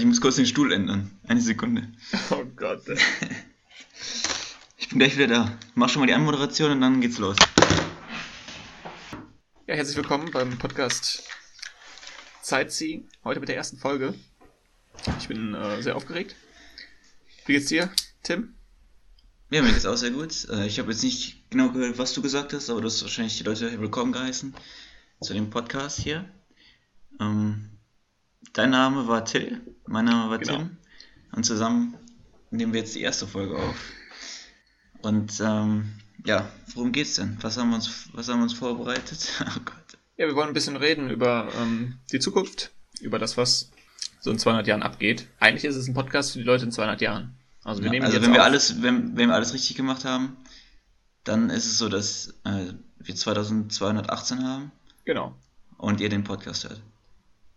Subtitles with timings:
[0.00, 1.10] Warte, ich muss kurz den Stuhl ändern.
[1.28, 1.92] Eine Sekunde.
[2.30, 2.88] Oh Gott.
[2.88, 2.96] ey.
[4.78, 5.58] Ich bin gleich wieder da.
[5.74, 7.36] Mach schon mal die Anmoderation und dann geht's los.
[9.66, 11.22] Ja, herzlich willkommen beim Podcast
[12.40, 13.10] Sightseeing.
[13.24, 14.14] Heute mit der ersten Folge.
[15.18, 16.34] Ich bin äh, sehr aufgeregt.
[17.44, 17.90] Wie geht's dir,
[18.22, 18.54] Tim?
[19.50, 20.48] Ja, mir geht's auch sehr gut.
[20.48, 23.36] Äh, Ich habe jetzt nicht genau gehört, was du gesagt hast, aber du hast wahrscheinlich
[23.36, 24.54] die Leute willkommen geheißen
[25.20, 26.24] zu dem Podcast hier.
[27.20, 27.68] Ähm,
[28.52, 30.58] dein Name war Till, mein Name war Genau.
[30.58, 30.76] Tim.
[31.32, 31.94] Und zusammen
[32.50, 33.76] nehmen wir jetzt die erste Folge auf.
[35.02, 35.92] Und ähm,
[36.26, 37.38] ja, worum geht's denn?
[37.40, 39.28] Was haben wir uns, was haben wir uns vorbereitet?
[39.46, 39.76] Oh Gott.
[40.16, 43.70] Ja, wir wollen ein bisschen reden über ähm, die Zukunft, über das, was
[44.20, 45.26] so in 200 Jahren abgeht.
[45.38, 47.34] Eigentlich ist es ein Podcast für die Leute in 200 Jahren.
[47.64, 50.04] Also wir Ja, nehmen also wenn wir auf- alles, wenn, wenn wir alles richtig gemacht
[50.04, 50.36] haben,
[51.24, 54.72] dann ist es so, dass äh, wir 2218 haben
[55.06, 55.34] Genau.
[55.78, 56.82] und ihr den Podcast hört.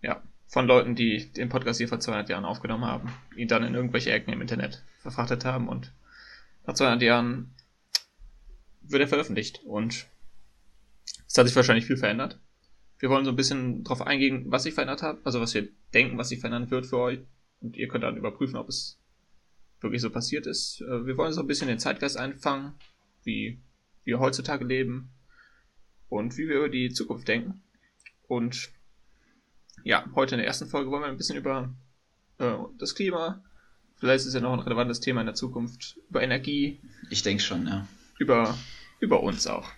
[0.02, 0.22] Ja.
[0.54, 4.12] Von Leuten, die den Podcast hier vor 200 Jahren aufgenommen haben, ihn dann in irgendwelche
[4.12, 5.92] Ecken im Internet verfrachtet haben und
[6.68, 7.56] nach 200 Jahren
[8.84, 10.06] wird er veröffentlicht und
[11.28, 12.38] es hat sich wahrscheinlich viel verändert.
[13.00, 16.20] Wir wollen so ein bisschen drauf eingehen, was sich verändert hat, also was wir denken,
[16.20, 17.20] was sich verändern wird für euch
[17.60, 19.00] und ihr könnt dann überprüfen, ob es
[19.82, 20.82] wirklich so passiert ist.
[20.82, 22.76] Äh, Wir wollen so ein bisschen den Zeitgeist einfangen,
[23.24, 23.60] wie
[24.04, 25.10] wir heutzutage leben
[26.10, 27.64] und wie wir über die Zukunft denken.
[28.28, 28.72] Und
[29.84, 31.74] ja, heute in der ersten Folge wollen wir ein bisschen über
[32.40, 33.44] äh, das Klima,
[33.98, 37.44] vielleicht ist es ja noch ein relevantes Thema in der Zukunft, über Energie, Ich denke
[37.44, 37.88] schon, ja.
[38.20, 38.58] über,
[39.00, 39.70] über uns auch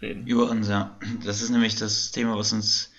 [0.00, 0.26] reden.
[0.26, 0.96] Über uns, ja.
[1.24, 2.92] Das ist nämlich das Thema, was uns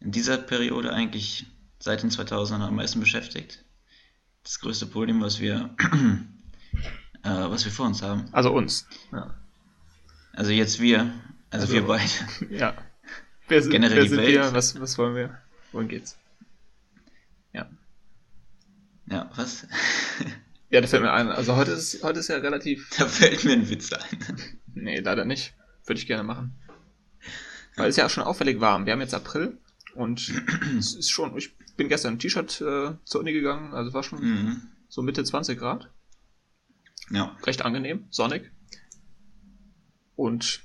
[0.00, 1.46] in dieser Periode eigentlich
[1.80, 3.64] seit den 2000ern am meisten beschäftigt.
[4.42, 5.70] Das größte Problem, was wir,
[7.22, 8.26] äh, was wir vor uns haben.
[8.32, 8.86] Also uns.
[9.12, 9.34] Ja.
[10.32, 11.12] Also jetzt wir,
[11.50, 12.10] also, Also- wir beide.
[12.50, 12.74] ja.
[13.48, 14.28] Wer sind, Generell wer die sind Welt.
[14.34, 14.54] wir?
[14.54, 15.38] Was, was wollen wir?
[15.74, 16.16] Wohin geht's?
[17.52, 17.68] Ja.
[19.06, 19.66] Ja, was?
[20.70, 21.28] Ja, da fällt mir ein.
[21.28, 22.90] Also heute ist, heute ist ja relativ.
[22.98, 24.60] da fällt mir ein Witz ein.
[24.74, 25.54] Nee, leider nicht.
[25.86, 26.52] Würde ich gerne machen.
[27.76, 28.84] Weil es ja auch schon auffällig warm.
[28.84, 29.56] Wir haben jetzt April
[29.94, 30.32] und
[30.78, 31.36] es ist schon.
[31.38, 34.62] Ich bin gestern im T-Shirt äh, zur Uni gegangen, also war schon Mhm.
[34.88, 35.90] so Mitte 20 Grad.
[37.10, 37.36] Ja.
[37.44, 38.50] recht angenehm, sonnig.
[40.16, 40.60] Und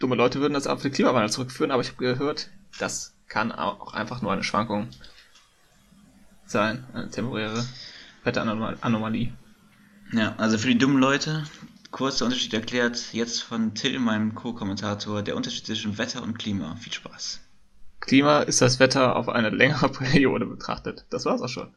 [0.00, 3.92] dumme Leute würden das auf den Klimawandel zurückführen, aber ich habe gehört, das kann auch
[3.94, 4.88] einfach nur eine Schwankung
[6.46, 7.64] sein, eine temporäre
[8.24, 9.32] Wetteranomalie.
[10.12, 11.44] Ja, also für die dummen Leute,
[11.90, 16.76] kurzer Unterschied erklärt, jetzt von Till, meinem Co-Kommentator, der Unterschied zwischen Wetter und Klima.
[16.76, 17.40] Viel Spaß.
[18.00, 21.04] Klima ist das Wetter auf eine längere Periode betrachtet.
[21.10, 21.74] Das war's auch schon.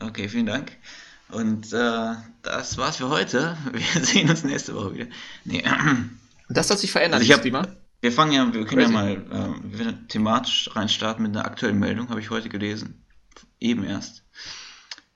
[0.00, 0.72] Okay, vielen Dank.
[1.28, 3.56] Und äh, das war's für heute.
[3.72, 5.06] Wir sehen uns nächste Woche wieder.
[5.44, 5.62] Nee,
[6.48, 7.66] das hat sich verändert, Also ich hab- Klima.
[8.00, 8.92] Wir fangen ja, wir können ja Crazy.
[8.92, 13.02] mal äh, wir werden thematisch reinstarten mit einer aktuellen Meldung, habe ich heute gelesen.
[13.60, 14.24] Eben erst.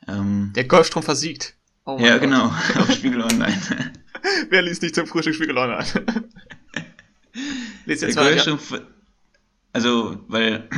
[0.08, 1.54] Ähm, Der Golfstrom versiegt.
[1.84, 2.22] Oh ja, Gott.
[2.22, 2.44] genau,
[2.76, 3.60] auf Spiegel Online.
[4.50, 5.84] Wer liest nicht zum Frühstück Spiegel Online?
[7.86, 8.24] Der jetzt mal.
[8.30, 8.86] Golfstrom, ver-
[9.72, 10.68] also, weil,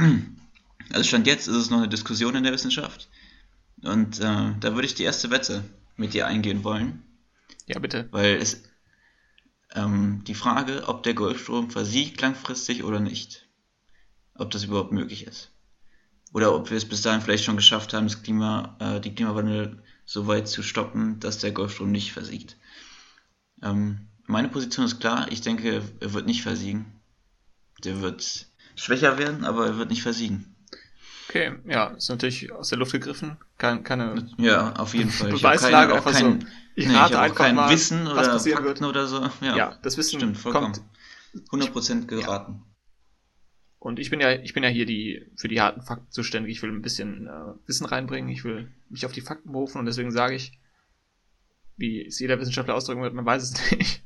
[0.93, 3.09] also Stand jetzt ist es noch eine Diskussion in der Wissenschaft.
[3.83, 4.23] Und äh,
[4.61, 5.65] da würde ich die erste Wette
[5.97, 7.03] mit dir eingehen wollen,
[7.67, 8.09] Ja, bitte.
[8.13, 8.63] weil es
[9.75, 13.47] ähm, die Frage, ob der Golfstrom versiegt langfristig oder nicht,
[14.35, 15.51] ob das überhaupt möglich ist.
[16.33, 19.83] Oder ob wir es bis dahin vielleicht schon geschafft haben, das Klima, äh, die Klimawandel
[20.07, 22.57] so weit zu stoppen, dass der Golfstrom nicht versiegt.
[23.63, 27.01] Ähm, meine Position ist klar, ich denke, er wird nicht versiegen.
[27.85, 28.47] Der wird
[28.77, 30.55] schwächer werden, aber er wird nicht versiegen.
[31.29, 33.37] Okay, ja, ist natürlich aus der Luft gegriffen.
[33.59, 35.29] Kein, keine Ja, auf jeden Fall.
[35.35, 36.25] Ich Beweislage, keine- auch einfach so.
[36.27, 39.07] kein, Ich nee, ich rate auch einfach kein mal, Wissen was oder passieren Fakten oder
[39.07, 39.21] so.
[39.41, 40.73] Ja, Ja, das Wissen stimmt, vollkommen.
[40.73, 40.83] kommt.
[41.51, 42.63] 100% geraten.
[43.79, 46.53] Und ich bin ja, ich bin ja hier die, für die harten Fakten zuständig.
[46.53, 48.31] Ich will ein bisschen äh, Wissen reinbringen.
[48.31, 50.59] Ich will mich auf die Fakten berufen und deswegen sage ich,
[51.77, 54.03] wie es jeder Wissenschaftler ausdrücken wird, man weiß es nicht.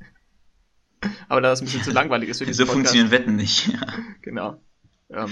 [1.28, 3.68] Aber da das ein bisschen zu langweilig ist für diesen So funktionieren Wetten nicht.
[3.68, 3.86] Ja.
[4.22, 4.60] Genau.
[5.10, 5.30] Ähm,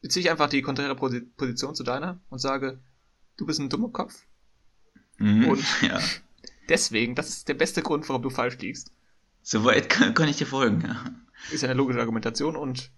[0.00, 2.78] beziehe ich einfach die konträre Posi- Position zu deiner und sage,
[3.36, 4.24] du bist ein dummer Kopf.
[5.18, 5.48] Mhm.
[5.48, 5.98] Und- ja.
[6.68, 8.90] Deswegen, das ist der beste Grund, warum du falsch liegst.
[9.42, 10.82] Soweit kann, kann ich dir folgen.
[10.82, 11.04] Ja.
[11.52, 12.90] Ist ja eine logische Argumentation und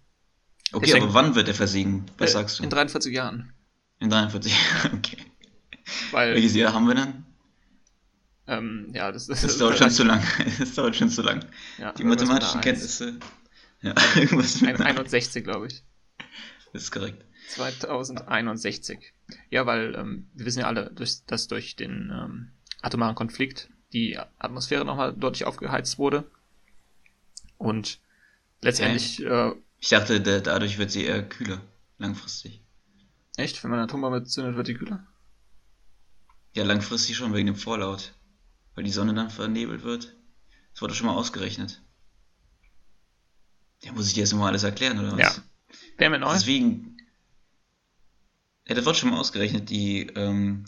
[0.73, 2.05] Okay, Deswegen- aber wann wird er versiegen?
[2.19, 2.62] Was äh, sagst du?
[2.62, 3.53] in 43 Jahren.
[4.00, 4.55] In 43.
[4.94, 5.17] Okay.
[6.11, 7.25] Weil, Welches Jahr haben wir dann?
[8.47, 10.23] ähm, ja, das, das, Das dauert schon zu lang.
[10.59, 11.44] Das dauert schon zu lang.
[11.79, 12.61] Ja, Die mathematischen.
[12.61, 13.19] Kenntnisse.
[13.81, 15.82] Ja, irgendwas mit Ein- 61, glaube ich.
[16.75, 17.25] Das ist korrekt.
[17.49, 19.15] 2061.
[19.50, 20.91] Ja, weil ähm, wir wissen ja alle,
[21.26, 22.50] dass durch den ähm,
[22.83, 26.25] atomaren Konflikt die Atmosphäre nochmal deutlich aufgeheizt wurde.
[27.57, 27.99] Und
[28.61, 31.61] letztendlich, äh, Ich dachte, da, dadurch wird sie eher kühler.
[31.99, 32.61] Langfristig.
[33.37, 33.63] Echt?
[33.63, 35.07] Wenn man eine Atombombe zündet, wird die kühler?
[36.55, 38.13] Ja, langfristig schon wegen dem Fallout.
[38.75, 40.15] Weil die Sonne dann vernebelt wird.
[40.73, 41.83] Das wurde schon mal ausgerechnet.
[43.83, 45.37] Ja, muss ich dir jetzt nochmal alles erklären, oder was?
[45.37, 45.43] Ja.
[45.97, 46.33] Wer mit neu?
[46.33, 46.97] Deswegen.
[48.67, 50.65] Ja, das wird schon mal ausgerechnet, die, ähm,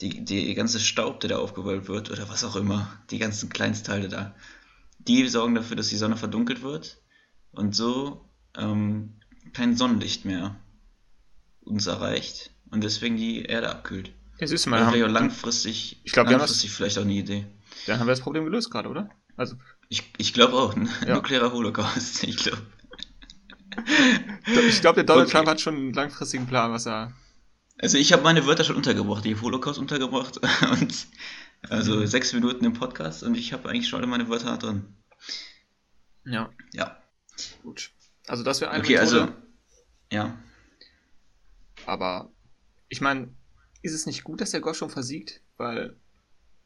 [0.00, 4.08] die, die ganze Staub, der da aufgewölbt wird, oder was auch immer, die ganzen Kleinstteile
[4.08, 4.34] da,
[4.98, 6.98] die sorgen dafür, dass die Sonne verdunkelt wird
[7.52, 8.24] und so
[8.56, 9.14] ähm,
[9.52, 10.56] kein Sonnenlicht mehr
[11.64, 14.12] uns erreicht und deswegen die Erde abkühlt.
[14.38, 17.46] Du Oder mal, auch haben, langfristig, Ich glaub, wir haben langfristig vielleicht auch eine Idee.
[17.86, 19.10] dann haben wir das Problem gelöst gerade, oder?
[19.36, 19.56] Also,
[19.88, 21.14] Ich, ich glaube auch, ein Ja.
[21.16, 22.22] nuklearer Holocaust.
[22.26, 22.62] Ich glaube.
[24.68, 25.36] ich glaube, der Donald Okay.
[25.38, 27.12] Trump hat schon einen langfristigen Plan, was er.
[27.78, 30.38] Also ich habe meine Wörter schon untergebracht, die Holocaust untergebracht
[30.80, 31.06] und
[31.68, 32.06] also Mhm.
[32.06, 34.94] sechs Minuten im Podcast und ich habe eigentlich schon alle meine Wörter drin.
[36.24, 37.00] Ja, Ja.
[37.62, 37.90] gut.
[38.28, 39.20] Also, das wäre eine Okay, Methode.
[39.20, 39.32] also
[40.10, 40.36] ja.
[41.86, 42.32] Aber
[42.88, 43.32] ich meine,
[43.82, 45.42] ist es nicht gut, dass der Golfstrom versiegt?
[45.56, 45.96] Weil,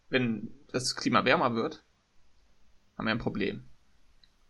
[0.08, 1.84] wenn das Klima wärmer wird,
[2.96, 3.64] haben wir ein Problem.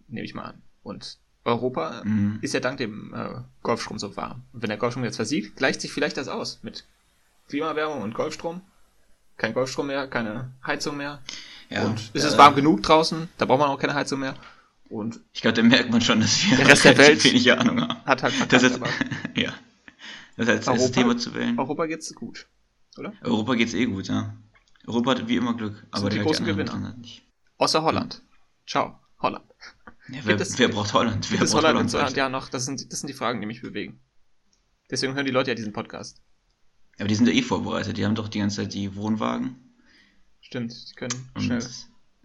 [0.07, 0.63] Nehme ich mal an.
[0.83, 1.19] Und
[1.51, 2.39] Europa Mhm.
[2.43, 4.43] ist ja dank dem äh, Golfstrom so warm.
[4.53, 6.85] Und wenn der Golfstrom jetzt versiegt, gleicht sich vielleicht das aus mit
[7.49, 8.61] Klimawärmung und Golfstrom.
[9.37, 11.21] Kein Golfstrom mehr, keine Heizung mehr.
[11.71, 11.85] ja.
[11.85, 14.35] und ist äh, es warm genug draußen, da braucht man auch keine Heizung mehr.
[14.89, 17.81] Und Ich glaube, da merkt man schon, dass wir Der Rest der Welt wenig Ahnung
[17.81, 18.05] haben.
[18.05, 18.89] hat halt Das verkackt, ist, aber
[19.41, 19.53] ja.
[20.37, 21.59] Das als Europa- Thema zu wählen.
[21.59, 22.47] Europa geht's gut.
[23.23, 24.35] Europa geht's eh gut, ja.
[24.87, 26.95] Europa hat wie immer Glück, aber die halt großen Gewinner.
[26.99, 27.23] Nicht.
[27.59, 28.23] Außer Holland.
[28.67, 29.45] Ciao, Holland.
[30.13, 31.31] Ja, wer, es- wer braucht Holland?
[31.31, 31.91] Wer braucht Holland Holland?
[31.91, 32.49] 200 Jahren noch?
[32.49, 34.01] Das sind, das sind die Fragen, die mich bewegen.
[34.91, 36.21] Deswegen hören die Leute ja diesen Podcast.
[36.99, 37.97] Aber die sind ja eh vorbereitet.
[37.97, 39.57] Die haben doch die ganze Zeit die Wohnwagen
[40.41, 41.65] Stimmt, die können und schnell,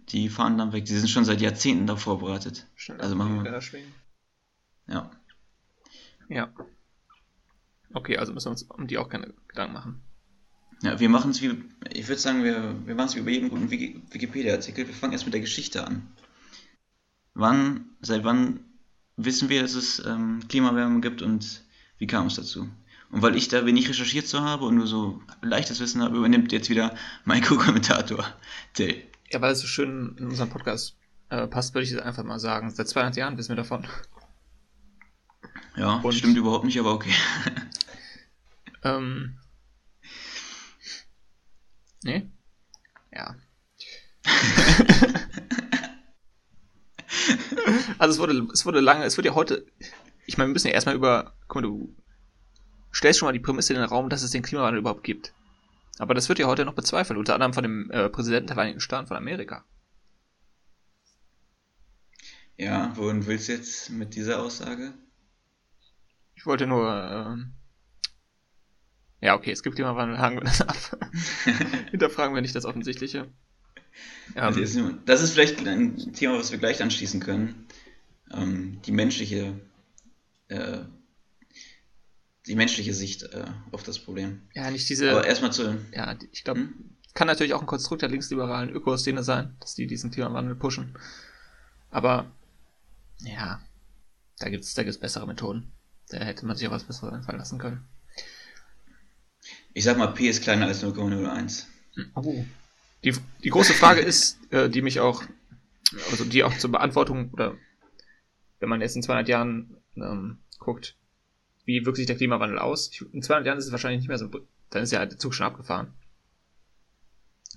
[0.08, 0.84] die fahren dann weg.
[0.86, 2.66] Die sind schon seit Jahrzehnten da vorbereitet.
[2.74, 3.60] schnell also machen wir-.
[4.88, 5.10] Ja.
[6.28, 6.52] Ja.
[7.94, 10.02] Okay, also müssen wir uns um die auch keine Gedanken machen.
[10.82, 13.48] Ja, wir machen es wie, ich würde sagen, wir, wir machen es wie bei jedem
[13.48, 14.86] guten Wiki- Wikipedia-Artikel.
[14.86, 16.12] Wir fangen erst mit der Geschichte an.
[17.38, 18.60] Wann, seit wann
[19.16, 21.62] wissen wir, dass es ähm, Klimawärme gibt und
[21.98, 22.68] wie kam es dazu?
[23.10, 26.50] Und weil ich da wenig recherchiert zu habe und nur so leichtes Wissen habe, übernimmt
[26.50, 26.94] jetzt wieder
[27.24, 28.24] mein Co-Kommentator,
[28.74, 29.02] Till.
[29.30, 30.96] Ja, weil es so schön in unserem Podcast
[31.28, 32.70] äh, passt, würde ich es einfach mal sagen.
[32.70, 33.86] Seit 200 Jahren wissen wir davon.
[35.76, 37.12] Ja, Und- stimmt überhaupt nicht, aber okay.
[38.82, 39.36] Ähm.
[42.04, 42.30] Nee?
[43.12, 43.34] Ja.
[47.98, 49.66] also es wurde, es wurde lange, es wird ja heute.
[50.26, 51.34] Ich meine, wir müssen ja erstmal über.
[51.48, 51.94] Guck mal, du
[52.92, 55.32] stellst schon mal die Prämisse in den Raum, dass es den Klimawandel überhaupt gibt.
[55.98, 58.80] Aber das wird ja heute noch bezweifelt, unter anderem von dem äh, Präsidenten der Vereinigten
[58.80, 59.64] Staaten von Amerika.
[62.58, 64.94] Ja, wohin willst du jetzt mit dieser Aussage?
[66.34, 66.88] Ich wollte nur.
[66.90, 67.52] Ähm,
[69.20, 70.76] ja, okay, es gibt Klimawandel, haken wir das ab.
[71.90, 73.30] Hinterfragen wir nicht das Offensichtliche.
[74.34, 77.66] Also Ähm, ist nur- das ist vielleicht ein Thema, was wir gleich anschließen können.
[78.32, 79.54] Ähm, die menschliche,
[80.48, 80.78] äh,
[82.46, 84.42] die menschliche Sicht äh, auf das Problem.
[84.54, 85.10] ja, nicht diese.
[85.10, 85.78] Aber erstmal zu.
[85.92, 86.74] ja, ich glaube, Hm?
[87.14, 90.96] kann natürlich auch ein Konstrukt der linksliberalen Ökostene sein, dass die diesen Klimawandel pushen.
[91.90, 92.30] Aber
[93.20, 93.60] ja,
[94.38, 95.72] da gibt's da gibt's bessere Methoden.
[96.08, 97.88] Da hätte man sich auch was Besseres einfallen lassen können.
[99.72, 101.64] Ich sag mal, P ist kleiner als 0,01.
[102.14, 102.44] Oh.
[103.06, 105.22] Die, die große Frage ist, äh, die mich auch,
[106.10, 107.56] also die auch zur Beantwortung, oder
[108.58, 110.96] wenn man jetzt in 200 Jahren ähm, guckt,
[111.64, 112.90] wie wirkt sich der Klimawandel aus?
[113.12, 114.28] In 200 Jahren ist es wahrscheinlich nicht mehr so,
[114.70, 115.94] dann ist ja der Zug schon abgefahren.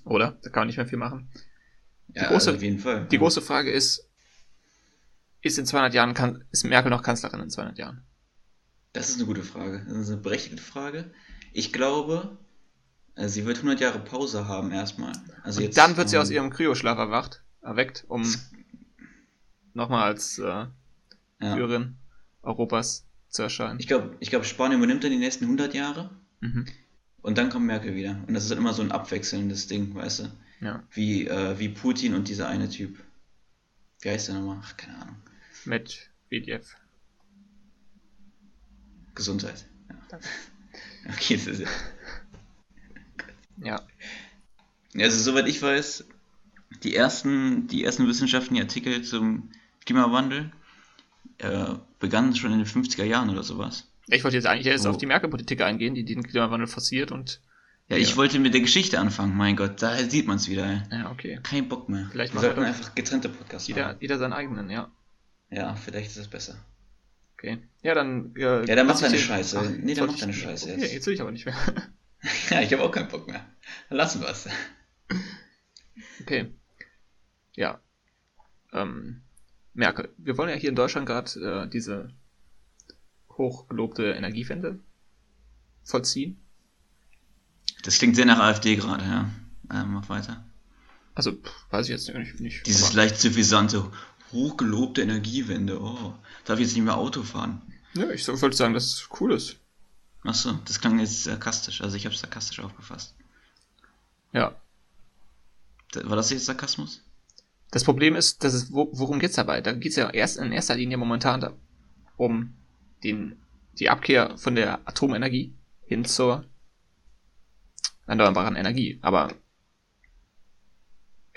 [0.04, 0.38] Oder?
[0.42, 1.28] Da kann man nicht mehr viel machen.
[2.14, 3.06] Ja, große- also auf jeden Fall.
[3.08, 4.08] Die große Frage ist,
[5.42, 8.04] ist in 200 Jahren, kan ist Merkel noch Kanzlerin in 200 Jahren?
[8.92, 9.84] Das ist eine gute Frage.
[9.88, 11.12] Das ist eine berechtigte Frage.
[11.52, 12.38] Ich glaube,
[13.16, 15.12] sie wird 100 Jahre Pause haben erstmal.
[15.42, 18.22] Also Und jetzt, dann wird sie ähm, aus ihrem Kryoschlaf erwacht, erweckt, um
[19.74, 20.68] nochmal als äh, ja.
[21.40, 21.96] Führerin
[22.42, 23.78] Europas zu erscheinen.
[23.78, 26.10] Ich glaube, ich glaub, Spanien übernimmt dann die nächsten 100 Jahre
[26.42, 26.64] Mhm.
[27.20, 28.18] und dann kommt Merkel wieder.
[28.26, 30.32] Und das ist dann immer so ein abwechselndes Ding, weißt du?
[30.62, 30.82] Ja.
[30.92, 32.98] Wie, äh, wie Putin und dieser eine Typ.
[34.00, 34.58] Wie heißt der nochmal?
[34.62, 35.16] Ach, keine Ahnung.
[35.66, 36.76] Mit WDF.
[39.14, 39.66] Gesundheit.
[39.88, 39.96] Ja.
[40.08, 40.28] Danke.
[41.08, 41.66] Okay, das ist ja.
[43.62, 43.80] Ja.
[44.98, 46.04] Also, soweit ich weiß,
[46.82, 49.50] die ersten, die ersten wissenschaftlichen Artikel zum
[49.86, 50.50] Klimawandel
[51.38, 53.86] äh, begannen schon in den 50er Jahren oder sowas.
[54.08, 54.90] Ich wollte jetzt eigentlich erst Oh.
[54.90, 57.40] auf die Merkel-Politik eingehen, die den Klimawandel forciert und.
[57.88, 58.16] Ja, ich Ja.
[58.16, 60.64] wollte mit der Geschichte anfangen, mein Gott, da sieht man es wieder.
[60.90, 60.98] Ey.
[60.98, 61.40] Ja, okay.
[61.42, 62.08] Kein Bock mehr.
[62.12, 63.96] Vielleicht wir machen wir sollten einfach getrennte Podcasts Jeder, machen.
[64.00, 64.90] jeder seinen eigenen, ja.
[65.50, 66.54] Ja, vielleicht ist das besser.
[67.36, 67.58] Okay.
[67.82, 68.32] Ja, dann.
[68.36, 69.58] Äh, Ja, dann mach ich deine Scheiße.
[69.58, 70.92] Ach, Nee, dann mach ich- deine Scheiße Okay, jetzt.
[70.92, 71.56] jetzt will ich aber nicht mehr.
[72.50, 73.46] Ja, ich habe auch keinen Bock mehr.
[73.88, 74.48] Dann lassen wir es.
[76.20, 76.52] Okay.
[77.56, 77.80] Ja.
[78.72, 79.22] Ähm,
[79.72, 80.12] Merkel.
[80.18, 82.10] Wir wollen ja hier in Deutschland gerade äh, diese
[83.30, 84.80] hochgelobte Energiewende
[85.82, 86.40] vollziehen.
[87.82, 89.30] Das klingt sehr nach AfD gerade, ja.
[89.70, 90.44] Äh, mach weiter.
[91.14, 91.32] Also,
[91.70, 92.40] weiß ich jetzt nicht.
[92.40, 93.90] nicht Dieses leicht suffisante,
[94.32, 95.80] hochgelobte Energiewende.
[95.80, 97.62] Oh, darf ich jetzt nicht mehr Auto fahren?
[97.94, 99.56] Ja, ich wollte sagen, dass es cool ist.
[100.22, 101.80] Achso, das klang jetzt sarkastisch.
[101.80, 103.14] Also ich habe sarkastisch aufgefasst.
[104.32, 104.60] Ja.
[105.94, 107.02] War das jetzt Sarkasmus?
[107.70, 109.60] Das Problem ist, dass es, wo, worum geht's dabei?
[109.60, 111.52] Da geht's ja erst in erster Linie momentan da,
[112.16, 112.54] um
[113.02, 113.40] den,
[113.78, 115.54] die Abkehr von der Atomenergie
[115.86, 116.44] hin zur
[118.06, 118.98] erneuerbaren Energie.
[119.02, 119.32] Aber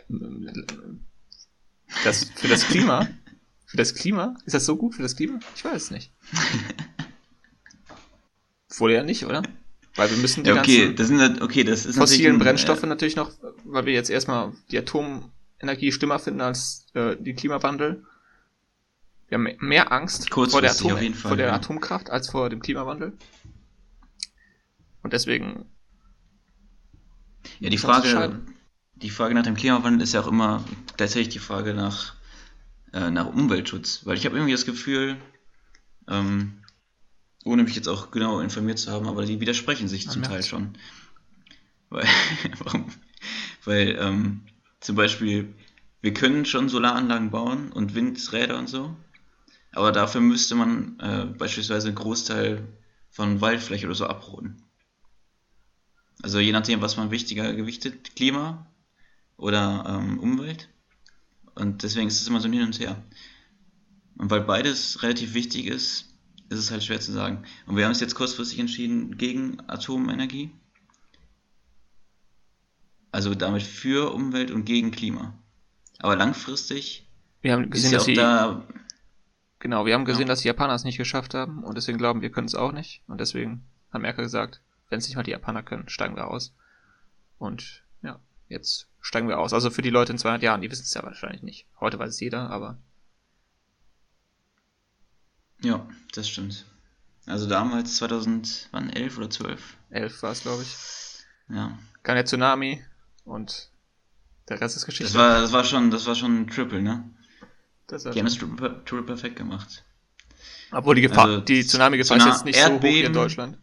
[0.10, 1.06] ähm,
[2.04, 3.08] das, für das Klima,
[3.66, 5.40] für das Klima, ist das so gut für das Klima?
[5.56, 6.12] Ich weiß es nicht.
[8.80, 9.44] Wohl ja nicht, oder?
[9.96, 12.40] Weil wir müssen die Ja, okay, ganzen das sind okay, das ist fossilen natürlich ein,
[12.40, 13.32] Brennstoffe natürlich noch,
[13.64, 18.04] weil wir jetzt erstmal die Atomenergie schlimmer finden als äh, die Klimawandel.
[19.28, 21.54] Wir haben mehr Angst vor der, Atom Fall, vor der ja.
[21.54, 23.14] Atomkraft als vor dem Klimawandel.
[25.02, 25.66] Und deswegen
[27.44, 28.42] Äh, ja, die Frage,
[28.96, 30.64] die Frage nach dem Klimawandel ist ja auch immer
[30.98, 32.16] tatsächlich die Frage nach,
[32.94, 34.06] äh, nach Umweltschutz.
[34.06, 35.18] Weil ich habe irgendwie das Gefühl,
[36.08, 36.63] ähm,
[37.44, 40.32] ohne mich jetzt auch genau informiert zu haben, aber die widersprechen sich Man zum Teil
[40.32, 40.48] merkt's.
[40.48, 40.78] schon.
[41.90, 42.08] Weil,
[42.60, 42.86] warum?
[43.66, 44.42] Weil ähm,
[44.80, 45.54] zum Beispiel,
[46.02, 48.96] wir können schon Solaranlagen bauen und Windräder und so,
[49.72, 52.68] aber dafür müsste man äh, beispielsweise einen Großteil
[53.10, 54.64] von Waldfläche oder so abroden.
[56.22, 58.66] Also je nachdem, was man wichtiger gewichtet, Klima
[59.38, 60.70] oder ähm, Umwelt.
[61.56, 63.02] Und deswegen ist es immer so ein Hin und Her.
[64.18, 66.13] Und weil beides relativ wichtig ist,
[66.54, 67.44] ist es halt schwer zu sagen.
[67.66, 70.52] Und wir haben uns jetzt kurzfristig entschieden gegen Atomenergie.
[73.12, 75.34] Also damit für Umwelt und gegen Klima.
[76.00, 77.08] Aber langfristig
[77.42, 78.64] wir haben gesehen, ja dass die, da.
[79.60, 80.28] genau, wir haben gesehen, Ja.
[80.30, 83.04] dass die Japaner es nicht geschafft haben und deswegen glauben wir können es auch nicht.
[83.08, 86.56] Und deswegen hat Merkel gesagt, wenn es nicht mal die Japaner können, steigen wir aus.
[87.38, 89.54] Und ja, jetzt steigen wir aus.
[89.54, 91.68] Also für die Leute in 200 Jahren, die wissen es ja wahrscheinlich nicht.
[91.80, 92.78] Heute weiß es jeder, aber
[95.64, 96.66] Ja, das stimmt.
[97.26, 99.78] Also damals 2011 oder 12.
[99.90, 100.76] 11 war es, glaube ich.
[101.50, 101.78] Ja.
[102.04, 102.84] Kam der Tsunami
[103.24, 103.70] und
[104.50, 105.18] der Rest ist Das Geschichte.
[105.18, 107.10] war, das war schon, das war schon ein Triple, ne?
[107.88, 109.84] Das Die haben das Triple, Triple perfekt gemacht.
[110.72, 113.58] Obwohl die Gefahr, Also, die Tsunami-Gefahr ist jetzt nicht so hoch in Erdbeben- Deutschland.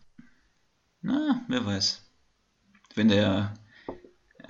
[1.03, 2.03] Na, wer weiß.
[2.95, 3.55] Wenn der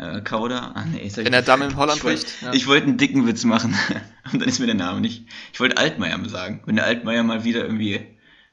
[0.01, 0.75] äh, Kauder.
[0.75, 2.41] Ah, nee, Wenn der Damm in Holland bricht.
[2.43, 2.53] Ja.
[2.53, 3.75] Ich wollte einen dicken Witz machen.
[4.33, 5.27] Und dann ist mir der Name nicht.
[5.53, 6.63] Ich wollte Altmaier sagen.
[6.65, 8.01] Wenn der Altmaier mal wieder irgendwie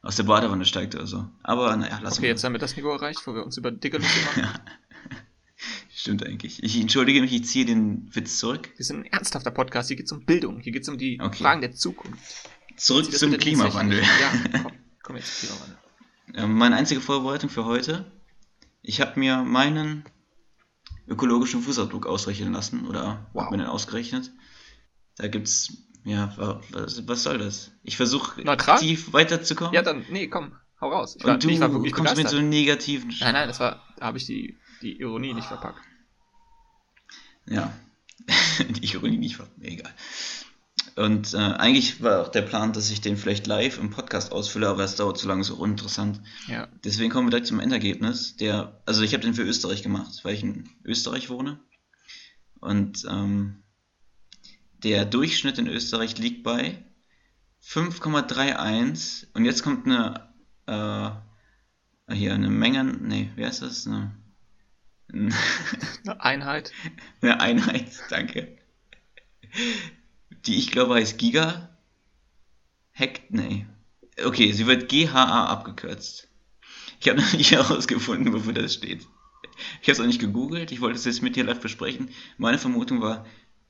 [0.02, 1.28] aus der Badewanne steigt oder so.
[1.44, 3.98] Aber naja, lass Okay, jetzt haben wir das Niveau erreicht, wo wir uns über dicke
[3.98, 4.50] Lüfte machen.
[5.94, 6.62] Stimmt eigentlich.
[6.64, 8.70] Ich entschuldige mich, ich ziehe den Witz zurück.
[8.78, 11.20] Wir sind ein ernsthafter Podcast, hier geht es um Bildung, hier geht es um die
[11.20, 11.44] Okay.
[11.44, 12.50] Fragen der Zukunft.
[12.76, 14.02] Zurück zum Klimawandel.
[14.22, 15.78] Ja, komm, komm jetzt zum Klimawandel.
[16.36, 18.12] Ähm, meine einzige Vorbereitung für heute.
[18.84, 20.04] Ich habe mir meinen
[21.08, 23.44] ökologischen Fußabdruck ausrechnen lassen oder Wow.
[23.46, 24.32] hab mir den ausgerechnet.
[25.18, 25.74] Da gibt's,
[26.04, 27.72] ja, wa- was, was soll das?
[27.84, 28.76] Ich versuche Neutral?
[28.76, 29.74] aktiv weiterzukommen.
[29.74, 31.16] Ja, dann, nee, komm, hau raus.
[31.18, 32.32] Ich war, und du ich war wirklich kommst mit begeistert.
[32.32, 33.14] so einem negativen.
[33.20, 35.82] nein, nein, das war, da habe ich die, die Ironie nicht verpackt.
[37.46, 37.72] Ja,
[38.70, 39.94] die Ironie nicht mir egal.
[40.98, 44.68] Und äh, eigentlich war auch der Plan, dass ich den vielleicht live im Podcast ausfülle,
[44.68, 46.22] aber es dauert zu lange, so uninteressant.
[46.48, 48.36] Ja, Deswegen kommen wir direkt zum Endergebnis.
[48.38, 51.60] Der, also ich habe den für Österreich gemacht, weil ich in Österreich wohne.
[52.60, 53.62] Und ähm,
[54.84, 56.84] der Durchschnitt in Österreich liegt bei
[57.64, 59.28] 5,31.
[59.36, 60.28] Und jetzt kommt eine
[60.66, 61.12] äh,
[62.14, 63.86] hier eine Menge, nee, wie heißt das?
[63.86, 64.16] Eine,
[65.14, 66.72] eine Einheit.
[67.22, 68.58] eine Einheit, danke.
[70.46, 71.70] Die ich glaube heißt Giga.
[72.92, 73.66] Hekt, nee.
[74.24, 76.28] Okay, sie wird GHA abgekürzt.
[77.00, 79.08] Ich habe noch nicht herausgefunden, wofür das steht.
[79.82, 82.10] Ich habe es auch nicht gegoogelt, ich wollte es jetzt mit dir live besprechen.
[82.38, 83.26] Meine Vermutung war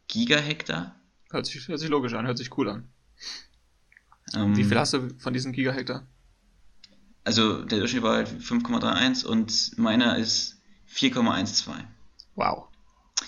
[0.08, 0.96] Gigahektar.
[1.30, 2.90] Hört sich, hört sich logisch an, hört sich cool an.
[4.36, 6.06] Ähm, Wie viel hast du von diesen Gigahektar?
[7.24, 11.84] Also der Durchschnitt war halt 5,31 und meiner ist 4,12.
[12.36, 12.68] Wow.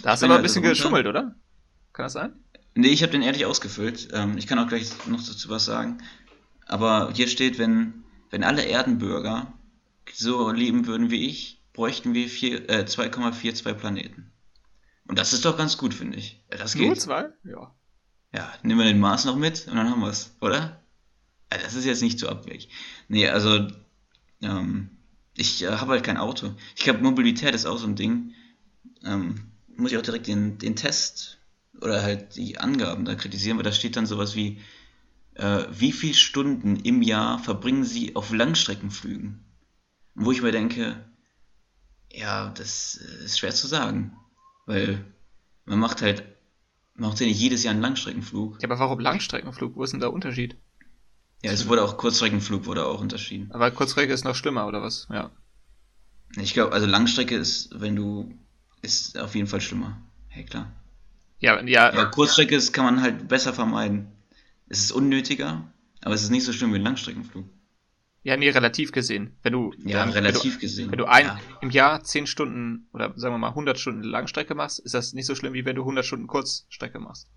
[0.01, 0.75] Da hast du aber ein halt bisschen drunter.
[0.75, 1.36] geschummelt, oder?
[1.91, 2.33] Kann das sein?
[2.79, 4.09] Nee, ich habe den ehrlich ausgefüllt.
[4.13, 6.00] Ähm, ich kann auch gleich noch dazu was sagen.
[6.65, 9.51] Aber hier steht, wenn, wenn alle Erdenbürger
[10.13, 14.31] so leben würden wie ich, bräuchten wir vier- äh, 2,42 Planeten.
[15.07, 16.43] Und das ist doch ganz gut, finde ich.
[16.50, 17.01] Das Nur geht.
[17.01, 17.29] zwei?
[17.43, 17.74] Ja.
[18.33, 20.83] Ja, nehmen wir den Mars noch mit und dann haben wir es, oder?
[21.50, 22.69] das ist jetzt nicht so abwegig.
[23.07, 23.67] Nee, also,
[24.43, 24.91] ähm,
[25.36, 26.53] ich äh, habe halt kein Auto.
[26.75, 28.36] Ich glaube, Mobilität ist auch so ein Ding.
[29.03, 31.38] Ähm, muss ich auch direkt den, den Test
[31.81, 34.62] oder halt die Angaben da kritisieren, weil da steht dann sowas wie,
[35.36, 39.43] äh, wie viele Stunden im Jahr verbringen Sie auf Langstreckenflügen?
[40.15, 41.03] Wo ich mir denke,
[42.12, 44.17] ja, das ist schwer zu sagen,
[44.65, 45.05] weil
[45.65, 46.24] man macht halt,
[46.95, 48.62] man macht ja nicht jedes Jahr einen Langstreckenflug.
[48.62, 49.75] Ja, aber warum Langstreckenflug?
[49.75, 50.57] Wo ist denn der Unterschied?
[51.41, 53.50] Ja, es wurde auch Kurzstreckenflug wurde auch unterschieden.
[53.51, 55.07] Aber Kurzstrecke ist noch schlimmer, oder was?
[55.09, 55.31] Ja.
[56.36, 58.38] Ich glaube, also Langstrecke ist, wenn du,
[58.81, 60.01] ist auf jeden Fall schlimmer.
[60.27, 60.71] Hey, klar.
[61.39, 61.93] Ja, ja.
[61.93, 64.08] Ja, Kurzstrecke ist, kann man halt besser vermeiden.
[64.67, 67.46] Es ist unnötiger, aber es ist nicht so schlimm wie ein Langstreckenflug.
[68.22, 69.38] Ja, nee, relativ gesehen.
[69.43, 70.91] Wenn du, Ja, wenn relativ du, gesehen.
[70.91, 71.39] Wenn du ein, ja.
[71.62, 75.25] im Jahr 10 Stunden oder sagen wir mal 100 Stunden Langstrecke machst, ist das nicht
[75.25, 77.29] so schlimm, wie wenn du 100 Stunden Kurzstrecke machst.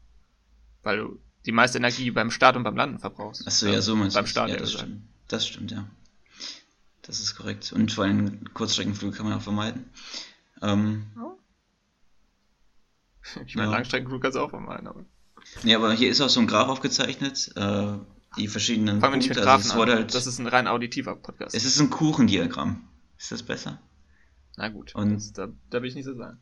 [0.82, 3.46] Weil du die meiste Energie beim Start und beim Landen verbrauchst.
[3.46, 4.30] Achso, ja, so meinst Beim du.
[4.30, 5.02] Start, ja, ja, das stimmt.
[5.28, 5.88] Das stimmt, ja.
[7.02, 7.72] Das ist korrekt.
[7.72, 9.90] Und vor allem Kurzstreckenflug kann man auch vermeiden.
[10.62, 11.06] Ähm,
[13.46, 13.74] Ich meine, Ja.
[13.76, 15.04] Langstreckenflug kannst du auch vermeiden, aber.
[15.62, 17.92] nee, aber hier ist auch so ein Graph aufgezeichnet, äh,
[18.36, 19.44] die verschiedenen Fangen wir nicht mit Punkte.
[19.50, 19.88] Graphen also an.
[19.90, 21.54] halt, Das ist ein rein auditiver Podcast.
[21.54, 22.88] es ist ein Kuchendiagramm.
[23.18, 23.80] Ist das besser?
[24.56, 26.40] Na gut, Und- das, da, da will ich nicht so sagen.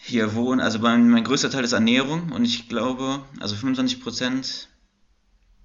[0.00, 4.68] Hier wohnen, also mein, mein größter Teil ist Ernährung und ich glaube, also 25%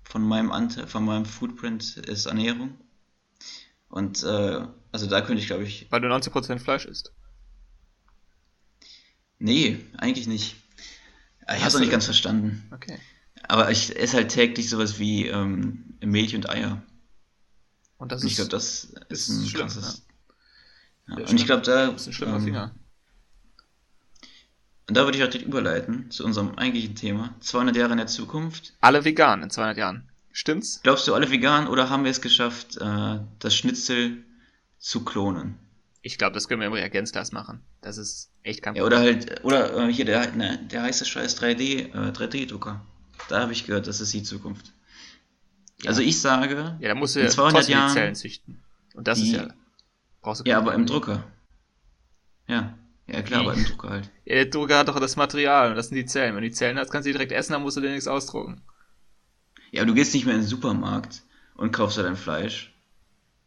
[0.04, 2.78] von meinem Anteil, von meinem Footprint ist Ernährung.
[3.90, 7.14] Und äh, also da könnte ich, glaube ich, Weil du 90% Fleisch isst.
[9.44, 10.56] Nee, eigentlich nicht.
[11.42, 12.64] Ich habe es noch nicht ganz verstanden.
[12.72, 12.98] Okay.
[13.48, 16.82] Aber ich esse halt täglich sowas wie ähm, Milch und Eier.
[17.98, 20.06] Und das Und ich ist, glaube, das ist, ist ein schlimm, krasses.
[21.08, 21.20] Ja.
[21.20, 22.72] Ja, Und ich glaube, da, das ist ein schlimmer ähm, Finger.
[24.88, 27.36] und da würde ich auch direkt überleiten zu unserem eigentlichen Thema.
[27.42, 28.74] 200 Jahre in der Zukunft.
[28.80, 30.10] Alle vegan in 200 Jahren.
[30.32, 30.80] Stimmt's?
[30.82, 34.24] Glaubst du alle vegan oder haben wir es geschafft, äh, das Schnitzel
[34.80, 35.60] zu klonen?
[36.06, 37.62] Ich glaube, das können wir im Reagenzglas machen.
[37.82, 41.42] Das ist echt kein Ja, oder halt, oder äh, hier der, ne, der heiße Scheiß
[41.42, 42.86] 3D, äh, 3D-Drucker.
[43.30, 44.74] Da habe ich gehört, das ist die Zukunft.
[45.82, 45.90] Ja.
[45.90, 48.64] Also ich sage, Ja, da musst du in ja 200 trotzdem die Jahren, Zellen züchten.
[48.96, 49.48] Und das ist die- ja.
[50.22, 50.86] Brauchst du ja, aber im.
[50.86, 51.24] Drucker.
[52.48, 54.12] Ja, ja klar, aber im Drucker halt.
[54.26, 56.36] Ja, der Drucker hat doch das Material und das sind die Zellen.
[56.36, 58.08] Wenn du die Zellen hast, kannst du die direkt essen, dann musst du dir nichts
[58.08, 58.62] ausdrucken.
[59.72, 61.24] Ja, aber du gehst nicht mehr in den Supermarkt
[61.56, 62.73] und kaufst da dein Fleisch.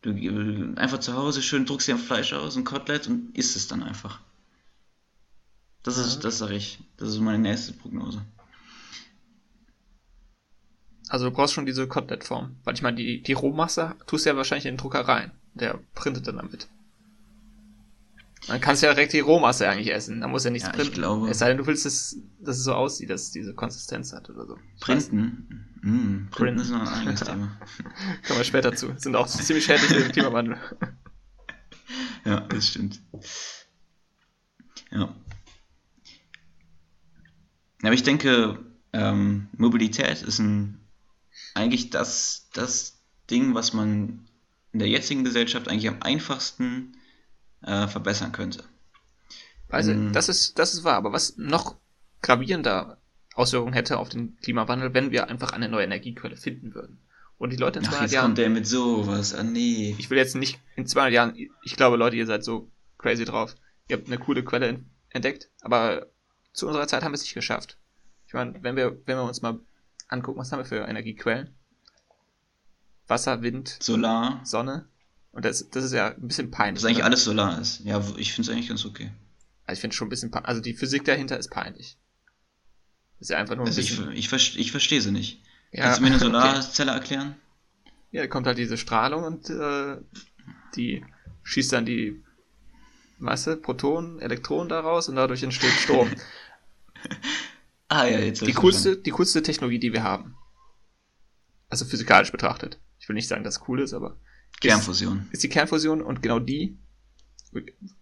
[0.06, 3.66] Du einfach zu Hause schön druckst dir ein Fleisch aus, ein Kotelett und isst es
[3.66, 4.20] dann einfach.
[5.82, 6.78] Das ist, das sage ich.
[6.96, 8.24] Das ist meine nächste Prognose.
[11.08, 12.56] Also du brauchst schon diese Kotelettform.
[12.64, 15.32] Weil ich meine, die, die Rohmasse tust du ja wahrscheinlich in den Drucker rein.
[15.54, 16.68] Der printet dann damit.
[18.48, 20.20] Dann kannst du ja direkt die Rohmasse eigentlich essen.
[20.20, 20.94] Da muss ja nichts Ja, ich printen.
[20.94, 24.12] glaube- Es sei denn, du willst, dass, dass es so aussieht, dass es diese Konsistenz
[24.12, 24.56] hat oder so.
[24.76, 25.74] Ich Printen?
[25.82, 26.60] Mm, Printen Printen.
[26.60, 27.58] ist noch ein eigenes Thema.
[28.26, 28.94] Kommen wir später zu.
[28.98, 30.56] Sind auch ziemlich schädlich für den Klimawandel.
[32.24, 33.00] Ja, das stimmt.
[34.92, 35.14] Ja.
[37.82, 38.58] Aber ich denke,
[38.92, 40.80] ähm, Mobilität ist ein,
[41.54, 42.98] eigentlich das, das
[43.30, 44.26] Ding, was man
[44.72, 46.96] in der jetzigen Gesellschaft eigentlich am einfachsten
[47.62, 48.64] äh, verbessern könnte.
[49.68, 50.12] Also, Mm.
[50.12, 50.94] das ist, das ist wahr.
[50.96, 51.76] Aber was noch
[52.22, 52.98] gravierender
[53.34, 56.98] Auswirkungen hätte auf den Klimawandel, wenn wir einfach eine neue Energiequelle finden würden.
[57.38, 59.34] Und die Leute in Ach, 200 jetzt Jahren, kommt der mit sowas.
[59.34, 59.94] Ah, nee.
[59.98, 63.54] ich will jetzt nicht in 200 Jahren, ich glaube, Leute, ihr seid so crazy drauf.
[63.88, 66.06] Ihr habt eine coole Quelle en- entdeckt, aber
[66.54, 67.76] zu unserer Zeit haben wir es nicht geschafft.
[68.26, 69.60] Ich meine, wenn wir, wenn wir uns mal
[70.08, 71.50] angucken, was haben wir für Energiequellen?
[73.06, 74.40] Wasser, Wind, Solar.
[74.44, 74.86] Sonne.
[75.36, 76.80] Und das, das ist ja ein bisschen peinlich.
[76.82, 77.04] Dass eigentlich oder?
[77.06, 77.80] alles Solar ist.
[77.84, 79.10] Ja, ich finde es eigentlich ganz okay.
[79.66, 81.98] Also ich finde schon ein bisschen, pein- also die Physik dahinter ist peinlich.
[83.18, 84.12] Das ist ja einfach nur ein Also ich, bisschen.
[84.12, 85.42] ich, verste- ich verstehe sie nicht.
[85.72, 86.24] ja, Kannst du mir eine okay.
[86.24, 87.36] Solarzelle erklären?
[88.12, 89.98] Ja, da kommt halt diese Strahlung und äh,
[90.74, 91.04] die
[91.42, 92.22] schießt dann die
[93.18, 96.10] Masse, Protonen, Elektronen daraus und dadurch entsteht Strom.
[97.88, 100.34] Ah ja, jetzt die coolste, die coolste Technologie, die wir haben.
[101.68, 102.80] Also physikalisch betrachtet.
[102.98, 104.18] Ich will nicht sagen, dass es cool ist, aber.
[104.60, 105.28] Kernfusion.
[105.32, 106.78] ist die Kernfusion und genau die,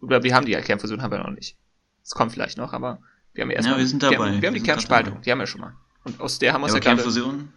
[0.00, 1.56] oder wir haben die ja, Kernfusion haben wir noch nicht.
[2.02, 3.00] Es kommt vielleicht noch, aber
[3.32, 4.26] wir haben ja erstmal, Ja, wir sind wir dabei.
[4.26, 5.74] haben, wir Wir haben die Kernspaltung, die haben wir schon mal.
[6.04, 7.52] Und aus der haben wir Ja, uns ja gerade, Kernfusion?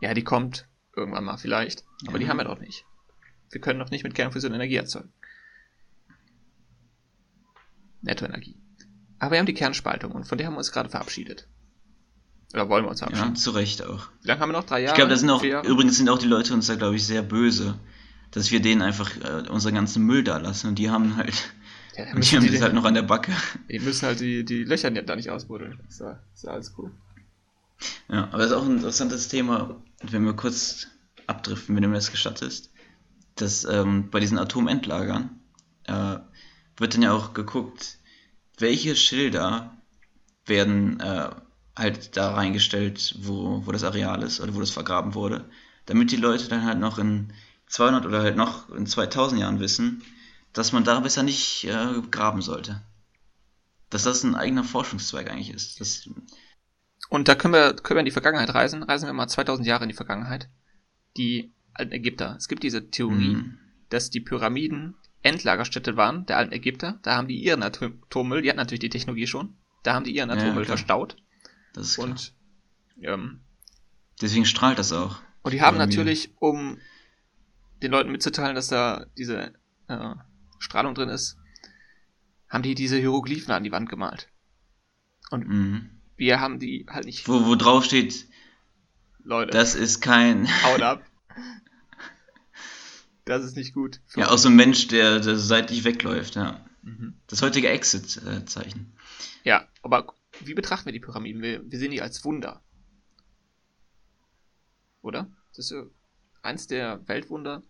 [0.00, 2.18] ja, die kommt irgendwann mal vielleicht, aber Ja.
[2.18, 2.84] die haben wir doch nicht.
[3.50, 5.12] Wir können noch nicht mit Kernfusion Energie erzeugen.
[8.02, 8.56] Nettoenergie.
[9.18, 11.48] Aber wir haben die Kernspaltung und von der haben wir uns gerade verabschiedet.
[12.52, 13.36] Oder wollen wir uns Ja, verabschieden?
[13.36, 14.08] zu Recht auch.
[14.22, 14.64] Wie lange haben wir noch?
[14.64, 14.92] Drei Jahre?
[14.92, 15.66] Ich glaube, da sind auch, Jahre?
[15.68, 17.78] übrigens sind auch die Leute uns da, glaube ich, sehr böse,
[18.32, 21.52] dass wir denen einfach äh, unseren ganzen Müll da lassen und die haben halt,
[21.96, 23.32] Ja, die haben die, das halt noch an der Backe.
[23.68, 25.78] die müssen halt die, die Löcher da nicht ausbuddeln.
[25.88, 26.90] Ist ja, ist ja alles cool.
[28.08, 30.88] Ja, aber das ist auch ein interessantes Thema, wenn wir kurz
[31.26, 32.70] abdriften, wenn du mir das gestattest,
[33.36, 35.40] dass ähm, bei diesen Atomendlagern
[35.84, 36.16] äh,
[36.76, 37.98] wird dann ja auch geguckt,
[38.58, 39.76] welche Schilder
[40.46, 41.30] werden äh,
[41.80, 45.50] halt da reingestellt, wo, wo das Areal ist oder wo das vergraben wurde,
[45.86, 47.32] damit die Leute dann halt noch in
[47.68, 50.02] 200 oder halt noch in 2000 Jahren wissen,
[50.52, 52.82] dass man da besser nicht äh, graben sollte.
[53.90, 55.80] Dass das ein eigener Forschungszweig eigentlich ist.
[55.80, 56.08] Das,
[57.10, 58.82] Und da können wir, können wir in die Vergangenheit reisen.
[58.82, 60.48] Reisen wir mal 2000 Jahre in die Vergangenheit.
[61.16, 62.36] Die alten Ägypter.
[62.38, 63.58] Es gibt diese Theorie, Mhm.
[63.90, 66.98] dass die Pyramiden Endlagerstätte waren der alten Ägypter.
[67.02, 70.30] Da haben die ihren Atommüll, die hatten natürlich die Technologie schon, da haben die ihren
[70.30, 70.66] Ja, Atommüll klar.
[70.66, 71.16] verstaut.
[71.72, 72.08] Das ist klar.
[72.08, 72.34] Und,
[73.02, 73.40] ähm,
[74.20, 75.18] Deswegen strahlt das auch.
[75.42, 76.78] und die haben natürlich, um
[77.82, 79.54] den Leuten mitzuteilen, dass da diese
[79.88, 80.14] äh,
[80.58, 81.38] Strahlung drin ist,
[82.48, 84.28] haben die diese Hieroglyphen an die Wand gemalt.
[85.32, 85.90] Mhm.
[86.16, 88.26] Wir haben die halt nicht, Wo, wo drauf steht,
[89.22, 90.46] Leute, das ist kein.
[90.64, 91.04] haut ab.
[93.26, 94.00] Das ist nicht gut.
[94.16, 96.64] Ja, auch so ein Mensch, der, der seitlich wegläuft, ja.
[96.82, 97.14] Mhm.
[97.28, 98.92] Das heutige Exit-Zeichen.
[99.44, 101.42] Ja, aber wie betrachten wir die Pyramiden?
[101.42, 102.62] Wir, wir sehen die als Wunder.
[105.02, 105.28] Oder?
[105.50, 105.82] Das ist ja
[106.42, 107.62] eins der Weltwunder.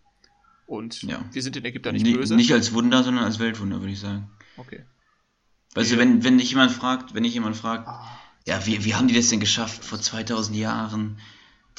[0.65, 1.23] Und Ja.
[1.31, 2.35] wir sind den Ägyptern nicht Ni- böse.
[2.35, 4.29] Nicht als Wunder, sondern als Weltwunder, würde ich sagen.
[4.57, 4.85] Okay.
[5.73, 6.01] Weißt du, Ja.
[6.01, 8.07] wenn, wenn dich jemand fragt, wenn dich jemand fragt, Ah,
[8.47, 11.19] ja, wie, wie haben die das denn geschafft, vor 2000 Jahren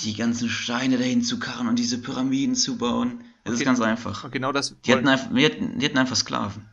[0.00, 3.24] die ganzen Steine dahin zu karren und diese Pyramiden zu bauen?
[3.44, 3.64] Das ist Okay.
[3.66, 4.24] ganz einfach.
[4.24, 6.68] Und genau das Die hatten, einfach, die, hatten, die hatten einfach Sklaven.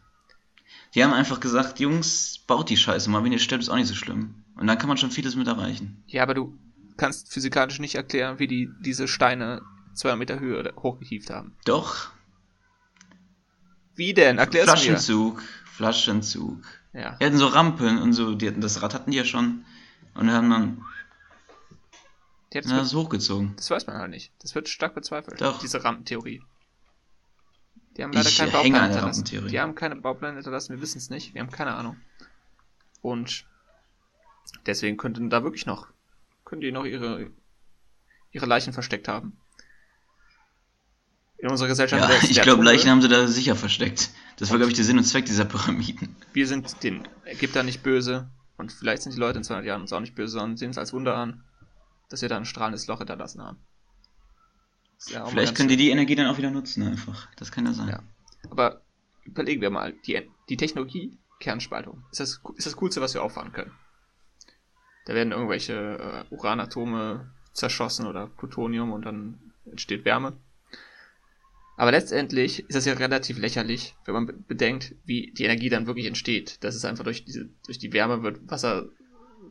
[0.96, 3.88] Die haben einfach gesagt, Jungs, baut die Scheiße mal, wenn ihr sterbt, ist auch nicht
[3.88, 4.44] so schlimm.
[4.56, 6.04] Und dann kann man schon vieles mit erreichen.
[6.08, 6.58] Ja, aber du
[6.98, 9.62] kannst physikalisch nicht erklären, wie die diese Steine
[9.94, 11.56] 200 Meter Höhe hochgehievt haben.
[11.66, 12.10] Doch,
[13.96, 14.38] Wie denn?
[14.38, 14.72] Erklär's mir.
[14.78, 16.64] Flaschenzug, Flaschenzug.
[16.94, 17.16] Ja.
[17.22, 19.66] Die hatten so Rampen und so, die hatten, das Rad hatten die ja schon.
[20.16, 20.82] Und haben dann
[22.54, 23.54] Die mit- das hochgezogen.
[23.58, 24.32] Das weiß man halt nicht.
[24.40, 25.40] Das wird stark bezweifelt.
[25.42, 25.60] Doch.
[25.60, 26.42] Diese Rampentheorie.
[28.00, 29.26] Die haben leider Ich keinen Bauplan hinterlassen.
[29.26, 31.34] Die haben keine Baupläne hinterlassen, wir wissen es nicht.
[31.34, 31.98] Wir haben keine Ahnung.
[33.02, 33.46] Und
[34.66, 35.88] deswegen könnten da wirklich noch,
[36.46, 37.30] können die noch ihre,
[38.32, 39.38] ihre Leichen versteckt haben.
[41.40, 42.02] In unserer Gesellschaft.
[42.02, 42.64] Ja, ich glaube.
[42.64, 44.12] Leichen haben sie da sicher versteckt.
[44.38, 46.16] Das war, glaube ich, der Sinn und Zweck dieser Pyramiden.
[46.32, 48.30] Wir sind den Ägyptern nicht böse.
[48.56, 50.78] Und vielleicht sind die Leute in 200 Jahren uns auch nicht böse, sondern sehen es
[50.78, 51.44] als Wunder an,
[52.08, 53.58] dass wir da ein strahlendes Loch hinterlassen haben.
[55.08, 57.28] Ja Vielleicht können die die Energie dann auch wieder nutzen, einfach.
[57.36, 57.88] Das kann ja sein.
[57.88, 58.04] Ja.
[58.50, 58.82] Aber
[59.24, 63.54] überlegen wir mal, die, die Technologie Kernspaltung ist das, ist das Coolste, was wir auffahren
[63.54, 63.72] können.
[65.06, 70.38] Da werden irgendwelche äh, Uranatome zerschossen oder Plutonium und dann entsteht Wärme.
[71.78, 75.88] Aber letztendlich ist das ja relativ lächerlich, wenn man be- bedenkt, wie die Energie dann
[75.88, 76.58] wirklich entsteht.
[76.62, 78.90] Das ist einfach durch diese, durch die Wärme wird Wasser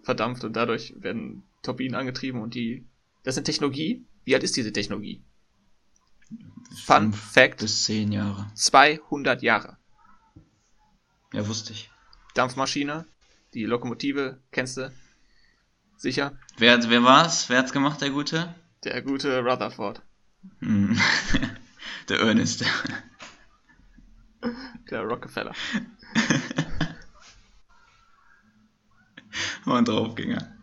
[0.02, 2.86] verdampft und dadurch werden Turbinen angetrieben und die,
[3.24, 4.04] das ist eine Technologie.
[4.24, 5.22] Wie alt ist diese Technologie?
[6.84, 7.60] Fun Fünf Fact.
[7.60, 8.50] Bis zehn Jahre.
[8.54, 9.76] 200 Jahre.
[11.32, 11.90] Ja, wusste ich.
[12.34, 13.06] Dampfmaschine,
[13.54, 14.92] die Lokomotive, kennst du?
[15.96, 16.38] Sicher.
[16.56, 17.48] Wer, wer war's?
[17.48, 18.54] Wer hat's gemacht, der Gute?
[18.84, 20.02] Der gute Rutherford.
[20.60, 20.98] Hm.
[22.08, 22.64] der Ernest.
[24.90, 25.52] Der Rockefeller.
[29.66, 30.56] Ein Draufgänger.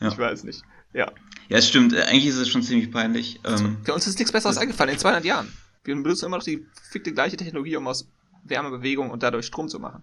[0.00, 0.08] Ja.
[0.08, 0.62] Ich weiß nicht.
[0.92, 1.10] Ja.
[1.48, 1.92] Ja, es stimmt.
[1.92, 3.40] Äh, Eigentlich ist es schon ziemlich peinlich.
[3.44, 5.52] Ähm, Für uns ist nichts Besseres eingefallen in 200 Jahren.
[5.84, 8.08] Wir benutzen immer noch die fickte gleiche Technologie, um aus
[8.44, 10.02] Wärme, Bewegung und dadurch Strom zu machen.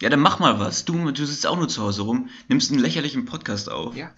[0.00, 0.84] ja, dann mach mal was.
[0.84, 3.94] Du, du sitzt auch nur zu Hause rum, nimmst einen lächerlichen Podcast auf.
[3.96, 4.10] Ja.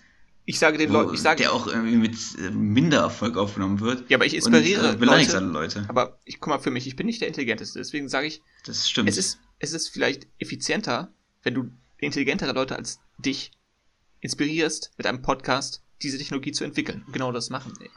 [0.46, 4.08] Ich sage den Leuten, ich sage, der auch irgendwie mit äh, Mindererfolg aufgenommen wird.
[4.10, 5.36] ja, aber ich inspiriere und, äh, Leute.
[5.38, 5.84] alle Leute.
[5.88, 8.88] Aber ich guck mal für mich, ich bin nicht der Intelligenteste, deswegen sage ich, Das
[8.90, 9.08] stimmt.
[9.08, 13.52] es ist, es ist vielleicht effizienter, wenn du intelligentere Leute als dich
[14.20, 17.02] inspirierst, mit einem Podcast diese Technologie zu entwickeln.
[17.06, 17.88] Und Genau das machen wir.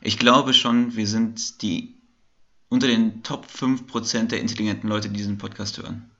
[0.00, 1.94] Ich glaube schon, wir sind die
[2.68, 6.10] unter den Top 5% der intelligenten Leute, die diesen Podcast hören.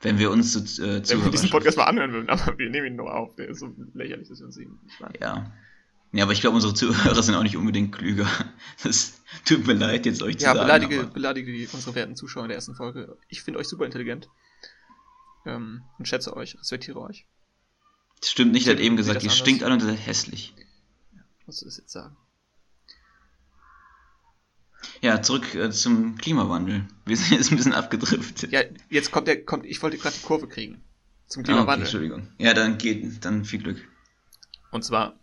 [0.00, 2.86] Wenn wir uns so äh, Wenn wir diesen Podcast mal anhören würden, aber wir nehmen
[2.88, 3.34] ihn nur auf.
[3.36, 4.78] Der ist so lächerlich, dass wir uns ihn.
[5.20, 5.50] Ja.
[6.12, 8.26] Ja, aber ich glaube, unsere Zuhörer sind auch nicht unbedingt klüger.
[8.82, 10.66] Das tut mir leid, jetzt euch zu Ja, sagen.
[10.66, 13.16] beleidige, aber beleidige die, unsere werten Zuschauer in der ersten Folge.
[13.28, 14.28] Ich finde euch super intelligent.
[15.44, 17.26] Ähm, und schätze euch, respektiere euch.
[18.20, 19.38] Das stimmt nicht, er hat eben gesagt, ihr anders?
[19.38, 20.54] stinkt alle und seid hässlich.
[21.46, 22.16] Musst du das jetzt sagen?
[25.00, 26.86] Ja, zurück äh, zum Klimawandel.
[27.04, 28.50] Wir sind jetzt ein bisschen abgedriftet.
[28.52, 30.82] Ja, jetzt kommt der, kommt, ich wollte gerade die Kurve kriegen.
[31.26, 31.86] Zum Ah, okay, Klimawandel.
[31.86, 32.28] Entschuldigung.
[32.38, 33.86] Ja, dann geht, dann viel Glück.
[34.70, 35.18] Und zwar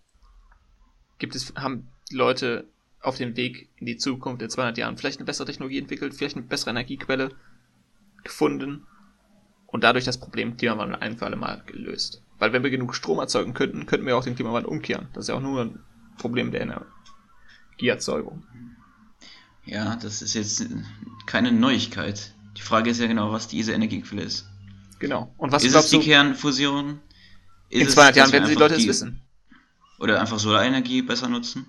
[1.18, 2.68] gibt es, haben die Leute
[3.02, 6.38] auf dem Weg in die Zukunft in 200 Jahren vielleicht eine bessere Technologie entwickelt, vielleicht
[6.38, 7.36] eine bessere Energiequelle
[8.24, 8.86] gefunden
[9.68, 12.22] und dadurch das Problem Klimawandel ein für alle Mal gelöst.
[12.44, 15.08] Weil wenn wir genug Strom erzeugen könnten, könnten wir auch den Klimawandel umkehren.
[15.14, 15.80] Das ist ja auch nur ein
[16.18, 16.60] Problem der
[17.78, 18.44] Energieerzeugung.
[19.64, 20.68] Ja, das ist jetzt
[21.26, 22.34] keine Neuigkeit.
[22.58, 24.46] Die Frage ist ja genau, was diese Energiequelle ist.
[25.00, 25.34] Genau.
[25.38, 27.00] Und was ist es die du, Kernfusion?
[27.70, 29.22] Ist in es, 200 Jahren dass wir werden die Leute es wissen?
[30.00, 31.66] Oder einfach Solarenergie besser nutzen?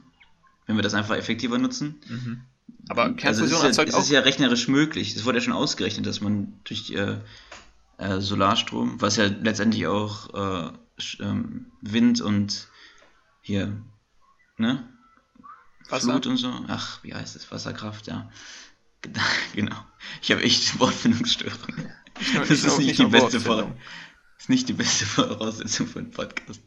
[0.66, 2.00] Wenn wir das einfach effektiver nutzen?
[2.08, 2.40] Mhm.
[2.88, 4.00] Aber Also Kernfusion es ist, ja, erzeugt es auch.
[4.00, 5.14] ist ja rechnerisch möglich.
[5.14, 7.18] Es wurde ja schon ausgerechnet, dass man durch äh,
[7.98, 10.72] äh, Solarstrom, was ja letztendlich auch äh,
[11.20, 12.68] ähm, Wind und
[13.40, 13.80] hier,
[14.56, 14.88] ne?
[15.88, 16.12] Wasser?
[16.12, 16.52] Flut und so.
[16.68, 17.50] Ach, wie heißt es?
[17.50, 18.30] Wasserkraft, ja.
[19.54, 19.76] Genau.
[20.22, 21.92] Ich habe echt Wortfindungsstörungen.
[22.48, 23.40] Das ist nicht die beste.
[23.40, 23.74] Vor
[24.38, 26.60] ist nicht die beste Voraussetzung für einen Podcast.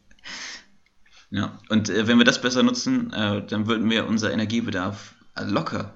[1.29, 5.43] Ja, und äh, wenn wir das besser nutzen, äh, dann würden wir unser Energiebedarf äh,
[5.43, 5.95] locker,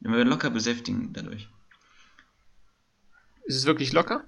[0.00, 1.48] wenn wir locker besäftigen dadurch.
[3.44, 4.24] Ist es wirklich locker?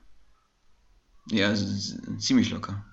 [1.27, 1.55] Ja,
[2.19, 2.85] ziemlich locker.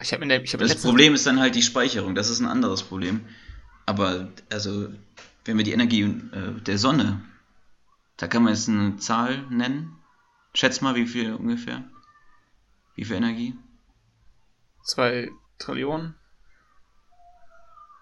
[0.00, 2.40] Ich habe in der, ich habe Das Problem ist dann halt die Speicherung, das ist
[2.40, 3.24] ein anderes Problem.
[3.86, 4.88] Aber also,
[5.44, 7.20] wenn wir die Energie äh, der Sonne,
[8.16, 9.96] da kann man jetzt eine Zahl nennen.
[10.54, 11.84] Schätz mal, wie viel ungefähr?
[12.94, 13.54] Wie viel Energie?
[14.84, 16.14] zwei Trillionen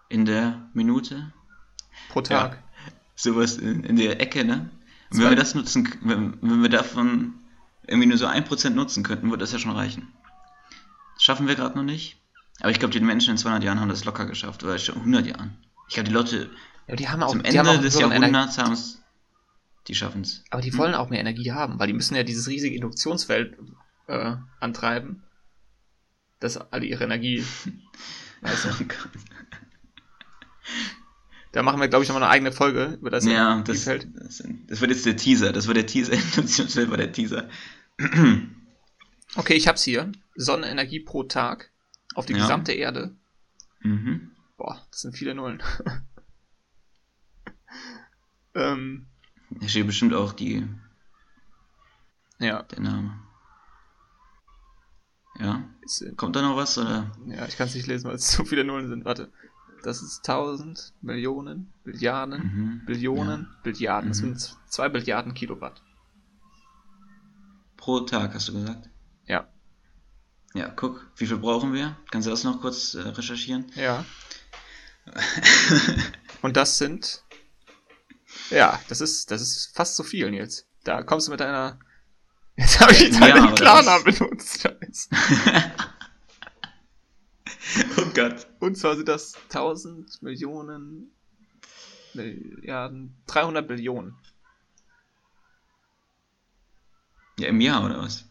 [0.09, 1.33] In der Minute?
[2.09, 2.63] pro Tag.
[3.15, 4.71] Sowas in, in der Ecke, ne?
[5.11, 7.35] Und wenn wir das nutzen, wenn, wenn wir davon
[7.87, 10.09] irgendwie nur so 1% nutzen könnten, würde das ja schon reichen.
[11.15, 12.17] Das schaffen wir gerade noch nicht.
[12.61, 15.27] Aber ich glaube, die Menschen in 200 Jahren haben das locker geschafft, oder schon 100
[15.27, 15.57] Jahren.
[15.89, 16.51] Ich glaube, die Leute
[16.87, 19.03] Ja, die haben auch, zum Ende des Jahrhunderts haben es.
[19.89, 20.45] Die schaffen es.
[20.51, 23.59] Aber die wollen auch mehr Energie haben, weil die müssen ja dieses riesige Induktionsfeld
[24.07, 25.25] äh, antreiben,
[26.39, 27.45] dass alle ihre Energie.
[28.43, 28.49] Du,
[31.53, 34.81] da machen wir, glaube ich, nochmal eine eigene Folge über das ja, das, das, das
[34.81, 35.53] wird jetzt der Teaser.
[35.53, 36.13] Das war der Teaser.
[36.37, 37.49] Das war der Teaser.
[39.37, 40.11] Okay, ich hab's hier.
[40.35, 41.71] Sonnenenergie pro Tag
[42.15, 42.39] auf die Ja.
[42.41, 43.15] gesamte Erde.
[43.81, 44.31] Mhm.
[44.57, 45.63] Boah, das sind viele Nullen.
[48.55, 49.07] ähm,
[49.51, 50.67] Da steht bestimmt auch die,
[52.39, 53.19] ja, der Name.
[55.39, 55.65] Ja.
[55.83, 56.77] ist, äh, Kommt da noch was?
[56.79, 57.11] Oder?
[57.27, 59.05] ja, ich kann es nicht lesen, weil es zu viele Nullen sind.
[59.05, 59.31] Warte.
[59.83, 62.83] Das ist 1000 Millionen, Billiarden, Mhm.
[62.87, 64.11] Billionen, Billiarden.
[64.11, 64.37] Das Mhm.
[64.39, 65.83] sind 2 Billiarden Kilowatt.
[67.77, 68.89] Pro Tag, hast du gesagt?
[69.27, 69.49] Ja.
[70.55, 71.97] Ja, guck, wie viel brauchen wir?
[72.11, 73.73] Kannst du das noch kurz äh, recherchieren?
[73.75, 74.05] Ja.
[76.43, 77.25] Und das sind.
[78.51, 80.67] Ja, das ist, das ist fast so viel, Nils.
[80.85, 81.79] Da kommst du mit deiner.
[82.57, 84.69] Jetzt habe ich Ja, deinen aber Klarna das- benutzt.
[88.15, 88.47] Gott.
[88.61, 91.13] Und zwar sind das 1000 Millionen.
[92.15, 93.17] Milliarden.
[93.27, 94.17] 300 Billionen
[97.39, 98.29] Ja, im Jahr oder was?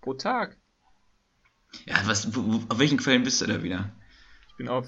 [0.00, 0.56] pro Tag.
[1.86, 3.90] Ja, was, wo, auf welchen Quellen bist du da wieder?
[4.48, 4.86] Ich bin auf.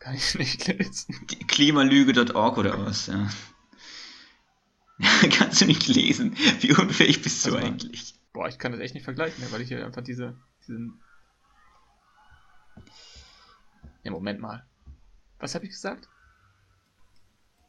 [0.00, 1.14] Kann ich nicht lesen.
[1.48, 3.06] Klimalüge.org oder was?
[3.08, 3.28] Ja.
[5.30, 6.36] Kannst du nicht lesen?
[6.60, 8.14] Wie unfähig bist du Also, eigentlich?
[8.32, 10.36] Boah, ich kann das echt nicht vergleichen, weil ich hier einfach diese.
[10.66, 11.00] diesen.
[14.02, 14.66] Ja, Moment mal.
[15.38, 16.08] Was habe ich gesagt?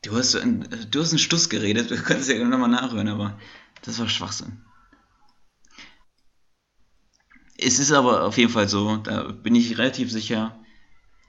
[0.03, 3.37] Du hast, so ein, du hast einen Stuss geredet, du kannst ja nochmal nachhören, aber
[3.81, 4.61] das war Schwachsinn.
[7.57, 10.57] Es ist aber auf jeden Fall so, da bin ich relativ sicher,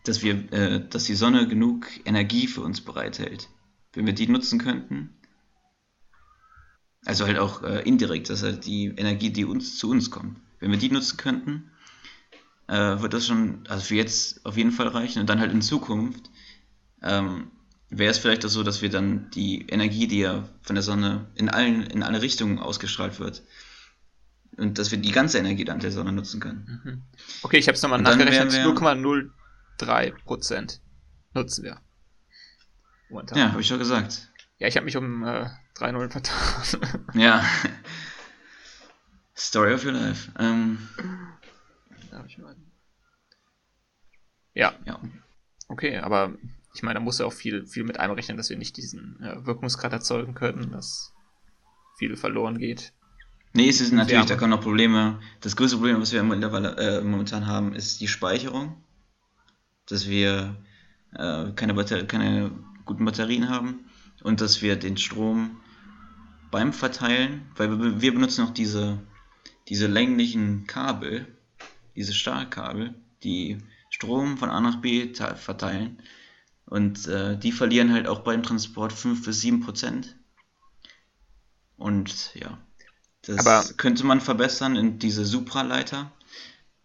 [0.05, 3.49] dass wir, äh, dass die Sonne genug Energie für uns bereithält.
[3.93, 5.15] Wenn wir die nutzen könnten,
[7.05, 10.71] also halt auch äh, indirekt, dass halt die Energie, die uns zu uns kommt, wenn
[10.71, 11.71] wir die nutzen könnten,
[12.71, 15.61] äh, wird das schon, also für jetzt auf jeden Fall reichen und dann halt in
[15.63, 16.31] Zukunft
[17.03, 17.51] ähm,
[17.89, 21.27] wäre es vielleicht auch so, dass wir dann die Energie, die ja von der Sonne
[21.35, 23.43] in allen in alle Richtungen ausgestrahlt wird,
[24.57, 26.81] und dass wir die ganze Energie dann der Sonne nutzen können.
[26.85, 27.03] Mhm.
[27.43, 28.53] Okay, ich habe es nochmal nachgerechnet.
[28.53, 29.31] wären wir-
[29.79, 30.81] 0,03%
[31.35, 31.81] nutzen wir.
[33.09, 33.39] Momentan.
[33.39, 34.29] Ja, habe ich doch gesagt.
[34.59, 36.37] Ja, ich habe mich um äh, 3 Nullen vertan.
[37.15, 37.43] Ja.
[39.37, 40.31] Story of your life.
[40.39, 40.79] Ähm,
[42.11, 42.57] Da hab ich mal-
[44.55, 45.01] ja, ja.
[45.69, 46.35] okay, aber
[46.75, 49.45] ich meine, da muss ja auch viel, viel mit einberechnen, dass wir nicht diesen äh,
[49.47, 51.13] Wirkungsgrad erzeugen können, dass
[51.99, 52.93] viel verloren geht.
[53.53, 55.21] Nee, es ist natürlich, da kommen noch Probleme.
[55.41, 58.83] Das größte Problem, was wir mittlerweile äh, momentan haben, ist die Speicherung.
[59.87, 60.57] Dass wir
[61.15, 62.53] äh, keine, Batter keine
[62.85, 63.81] guten Batterien haben
[64.23, 65.61] und dass wir den Strom
[66.53, 69.01] beim Verteilen, weil wir, wir benutzen auch diese,
[69.69, 71.27] diese länglichen Kabel,
[72.01, 73.59] diese Stahlkabel, die
[73.91, 75.99] Strom von A nach B te- verteilen.
[76.65, 80.17] Und äh, die verlieren halt auch beim Transport 5 bis 7 Prozent.
[81.77, 82.59] Und ja,
[83.23, 86.11] das Aber- könnte man verbessern in diese Supraleiter,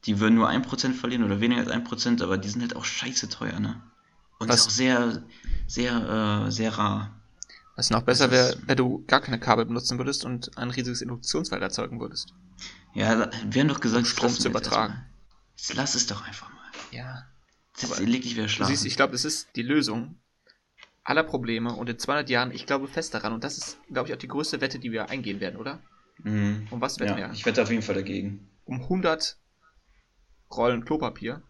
[0.05, 3.29] die würden nur 1% verlieren oder weniger als 1%, aber die sind halt auch scheiße
[3.29, 3.81] teuer, ne?
[4.39, 5.23] Und Was- ist auch sehr,
[5.67, 7.21] sehr, äh, sehr rar.
[7.77, 11.61] Was noch besser wäre, wenn du gar keine Kabel benutzen würdest und ein riesiges Induktionsfeld
[11.61, 12.33] erzeugen würdest.
[12.93, 15.05] Ja, wir haben doch gesagt, Strom zu jetzt übertragen.
[15.57, 16.71] Jetzt lass es doch einfach mal.
[16.91, 17.25] Ja.
[17.77, 18.73] Jetzt leg dich wieder Du schlafen.
[18.73, 20.17] siehst, ich glaube, das ist die Lösung
[21.03, 24.15] aller Probleme und in 200 Jahren, ich glaube fest daran und das ist, glaube ich,
[24.15, 25.81] auch die größte Wette, die wir eingehen werden, oder?
[26.19, 26.67] mhm.
[26.71, 27.33] Um was wetten ja, wir?
[27.33, 28.49] ich wette auf jeden Fall dagegen.
[28.65, 29.37] Um 100
[30.51, 31.43] Rollen Klopapier,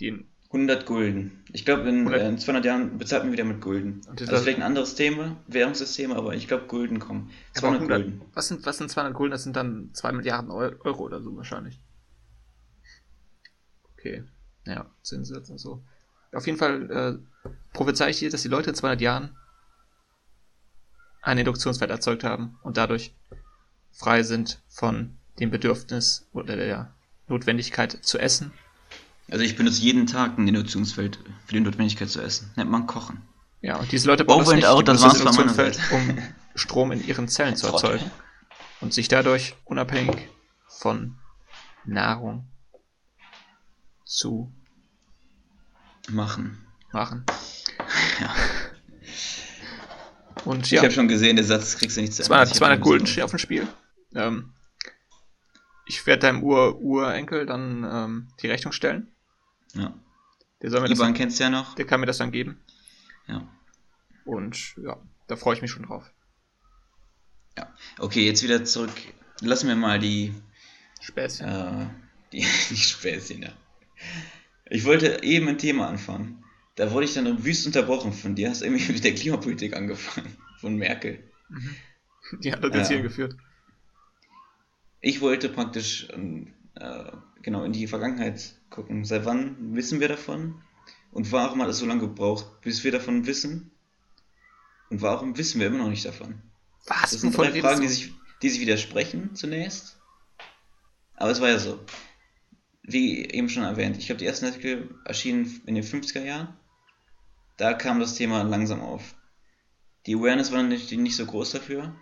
[0.00, 1.44] die in 100 Gulden.
[1.52, 2.20] Ich glaube, in, 100.
[2.22, 4.00] äh, in 200 Jahren bezahlt man wieder mit Gulden.
[4.16, 7.30] Das- also vielleicht ein anderes Thema, Währungssystem, aber ich glaube, Gulden kommen.
[7.50, 8.22] Aber 200 100 Gulden.
[8.34, 9.32] Was sind, was sind 200 Gulden?
[9.32, 11.80] Das sind dann 2 Milliarden Eu- Euro oder so wahrscheinlich.
[13.98, 14.24] Okay.
[14.66, 15.82] Ja, Zinssätze und so.
[16.32, 19.36] Auf jeden Fall äh, prophezei ich dir, dass die Leute in 200 Jahren
[21.22, 23.14] ein Induktionsfeld erzeugt haben und dadurch
[23.92, 26.94] frei sind von dem Bedürfnis oder der
[27.28, 28.52] Notwendigkeit zu essen.
[29.30, 32.50] Also ich benutze jeden Tag ein Induktionsfeld für die Notwendigkeit zu essen.
[32.56, 33.22] Nennt man Kochen.
[33.60, 34.66] Ja, und diese Leute bauen Over das nicht.
[34.66, 36.18] out, das war's von meiner um
[36.54, 38.10] Strom in ihren Zellen zu erzeugen
[38.80, 40.28] und sich dadurch unabhängig
[40.68, 41.18] von
[41.84, 42.48] Nahrung
[44.04, 44.52] zu
[46.08, 46.66] Machen.
[46.92, 47.24] machen.
[48.20, 48.34] Ja.
[50.44, 52.28] Und Ich ja, habe schon gesehen, der Satz kriegst du nicht zu Ende.
[52.28, 53.68] 200, Ich hab 200 schon Gulden stehen auf dem Spiel.
[54.14, 54.52] Ähm,
[55.86, 59.12] ich werde deinem Ur Urenkel dann ähm, die Rechnung stellen.
[59.74, 59.94] Ja.
[60.62, 61.74] Der soll mir das, IBAN kennst du ja noch.
[61.74, 62.60] der kann mir das dann geben.
[63.26, 63.46] Ja.
[64.24, 66.10] Und ja, da freue ich mich schon drauf.
[67.56, 67.72] ja.
[67.98, 68.90] Okay, jetzt wieder zurück.
[69.40, 70.34] Lassen wir mal die,
[71.00, 71.48] Späßchen.
[71.48, 71.86] äh,
[72.32, 73.52] die, die Späßchen, ja.
[74.66, 76.44] Ich wollte eben ein Thema anfangen.
[76.74, 78.50] Da wurde ich dann wüst unterbrochen von dir.
[78.50, 80.36] Hast irgendwie mit der Klimapolitik angefangen.
[80.60, 81.22] Von Merkel.
[82.40, 82.96] Die hat das jetzt Ja.
[82.96, 83.36] hier geführt.
[85.00, 89.04] Ich wollte praktisch ähm, äh, genau in die Vergangenheit gucken.
[89.04, 90.62] Seit wann wissen wir davon?
[91.10, 93.70] Und warum hat es so lange gebraucht, bis wir davon wissen?
[94.90, 96.42] Und warum wissen wir immer noch nicht davon?
[96.86, 97.10] Was?
[97.10, 99.98] Das sind drei Fragen, die sich, die sich widersprechen zunächst.
[101.16, 101.78] Aber es war ja so.
[102.82, 106.56] Wie eben schon erwähnt, ich glaube, die ersten Artikel erschienen in den 50er Jahren.
[107.58, 109.14] Da kam das Thema langsam auf.
[110.06, 111.94] Die Awareness war nicht, nicht so groß dafür.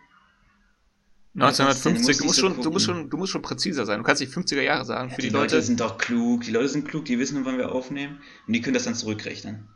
[1.44, 3.99] 1950, Du musst schon, du, musst schon, du musst schon präziser sein.
[3.99, 5.61] Du kannst nicht 50er Jahre sagen für die, die Leute.
[5.62, 8.75] sind doch klug, die Leute sind klug, die wissen, wann wir aufnehmen und die können
[8.75, 9.68] das dann zurückrechnen.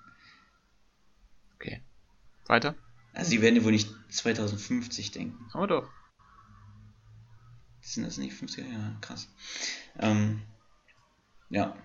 [1.56, 1.82] Okay.
[2.46, 2.74] Weiter?
[3.12, 5.46] Also die werden ja wohl nicht 2050 denken.
[5.52, 5.88] Aber doch.
[7.82, 8.62] Sind das nicht 50er?
[8.70, 9.28] Ja, krass.
[9.98, 10.42] Ähm,
[11.50, 11.76] ja.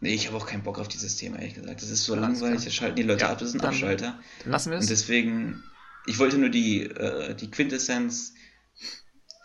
[0.00, 1.82] Nee, ich habe auch keinen Bock auf dieses Thema, ehrlich gesagt.
[1.82, 4.18] Das ist so langweilig, das schalten die Leute Ja, ab, das ist ein dann- Abschalter.
[4.44, 4.88] Dann lassen wir Und es.
[4.88, 5.62] deswegen,
[6.06, 8.34] ich wollte nur die, äh, die Quintessenz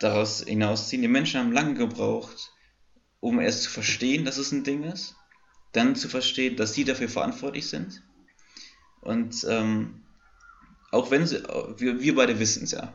[0.00, 1.02] daraus hinausziehen.
[1.02, 2.52] Die Menschen haben lange gebraucht,
[3.20, 5.16] um erst zu verstehen, dass es ein Ding ist,
[5.72, 8.02] dann zu verstehen, dass sie dafür verantwortlich sind.
[9.00, 10.02] Und ähm,
[10.90, 11.42] auch wenn sie,
[11.76, 12.92] wir, wir beide wissen es ja.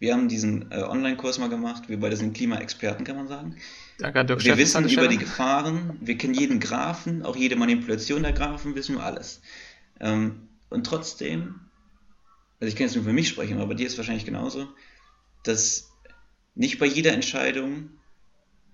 [0.00, 3.56] Wir haben diesen äh, Online-Kurs mal gemacht, wir beide sind Klimaexperten, kann man sagen.
[3.98, 5.18] Danke an Dirk Wir wissen über die.
[5.18, 9.40] Gefahren, wir kennen jeden Graphen, auch jede Manipulation der Graphen, wissen wir alles.
[10.00, 11.60] Ähm, und trotzdem,
[12.60, 14.68] also ich kann jetzt nur für mich sprechen, aber dir ist wahrscheinlich genauso,
[15.44, 15.93] dass
[16.54, 17.90] nicht bei jeder Entscheidung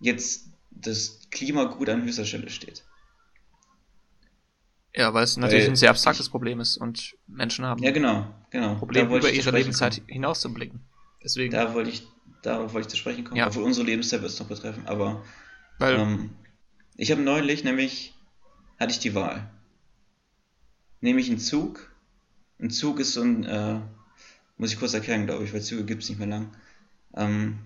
[0.01, 2.85] jetzt das Klimagut an höchster Stelle steht.
[4.95, 8.27] Ja, weil es natürlich Weil ein sehr abstraktes Problem ist und Menschen haben Ja, genau,
[8.51, 8.75] genau.
[8.77, 10.09] Probleme über ich ihre Lebenszeit kommen.
[10.09, 10.81] hinaus zu blicken.
[11.23, 12.03] Deswegen, Da wollte ich,
[12.43, 13.47] darauf wollte ich zu sprechen kommen, Ja.
[13.47, 15.23] obwohl unsere Lebenszeit wird es noch betreffen, aber
[15.79, 16.31] weil Ähm,
[16.97, 18.15] ich habe neulich, nämlich,
[18.79, 19.49] hatte ich die Wahl.
[21.01, 21.95] Nehme ich einen Zug.
[22.59, 23.81] Ein Zug ist so ein, äh,
[24.59, 26.51] muss ich kurz erklären, glaube ich, weil Züge gibt es nicht mehr lang.
[27.15, 27.61] Ähm,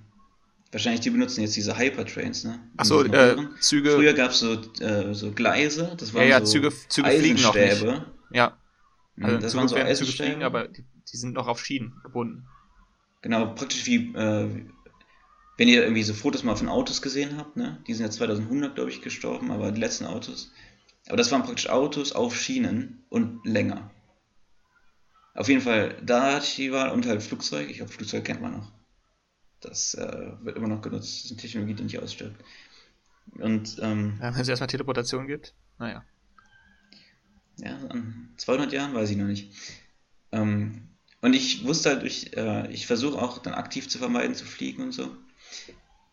[0.74, 2.60] wahrscheinlich die benutzen jetzt diese Hypertrains, ne?
[2.76, 3.36] Achso, äh.
[3.60, 7.10] Züge, Früher gab es so, äh, so Gleise, das ja, waren ja, so Züge, Züge
[7.10, 7.64] fliegen noch nicht.
[7.64, 8.06] Eisenstäbe.
[8.32, 8.58] Ja,
[9.16, 10.28] Mhm, also das Züge waren so werden Züge Eisenstäbe.
[10.30, 12.46] fliegen, aber die, die sind noch auf Schienen gebunden.
[13.22, 14.48] Genau, praktisch wie, äh,
[15.56, 17.82] wenn ihr irgendwie so Fotos mal von Autos gesehen habt, ne?
[17.86, 20.50] Die sind ja 2100, glaube ich, gestorben, aber die letzten Autos.
[21.06, 23.90] Aber das waren praktisch Autos auf Schienen und länger.
[25.34, 27.68] Auf jeden Fall, da hatte ich die Wahl und halt Flugzeug.
[27.70, 28.72] Ich glaube, Flugzeug kennt man noch.
[29.64, 31.08] Das äh, wird immer noch genutzt.
[31.08, 32.44] Das ist eine Technologie, die nicht ausstirbt.
[33.38, 36.04] Und ähm, Ja, wenn es erstmal Teleportation gibt, naja.
[37.58, 39.52] ja, an 200 Jahren weiß ich noch nicht.
[40.32, 40.88] Ähm,
[41.20, 44.82] und ich wusste halt, durch, äh, ich versuche auch dann aktiv zu vermeiden, zu fliegen
[44.82, 45.16] und so.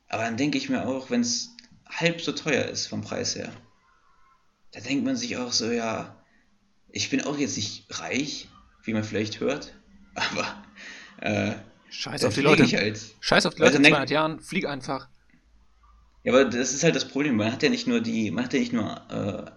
[0.07, 1.55] Aber dann denke ich mir auch, wenn es
[1.87, 3.51] halb so teuer ist vom Preis her,
[4.71, 6.23] da denkt man sich auch so, ja,
[6.89, 8.47] ich bin auch jetzt nicht reich,
[8.83, 9.73] wie man vielleicht hört,
[10.15, 10.63] aber
[11.17, 11.55] äh,
[11.91, 12.65] Scheiß da auf die Leute.
[12.65, 12.99] halt.
[13.19, 15.07] Scheiß auf die Leute, in denk- 200 Jahren, flieg einfach.
[16.23, 17.35] Ja, aber das ist halt das Problem.
[17.35, 19.51] Man hat ja nicht nur die, man hat ja nicht nur äh,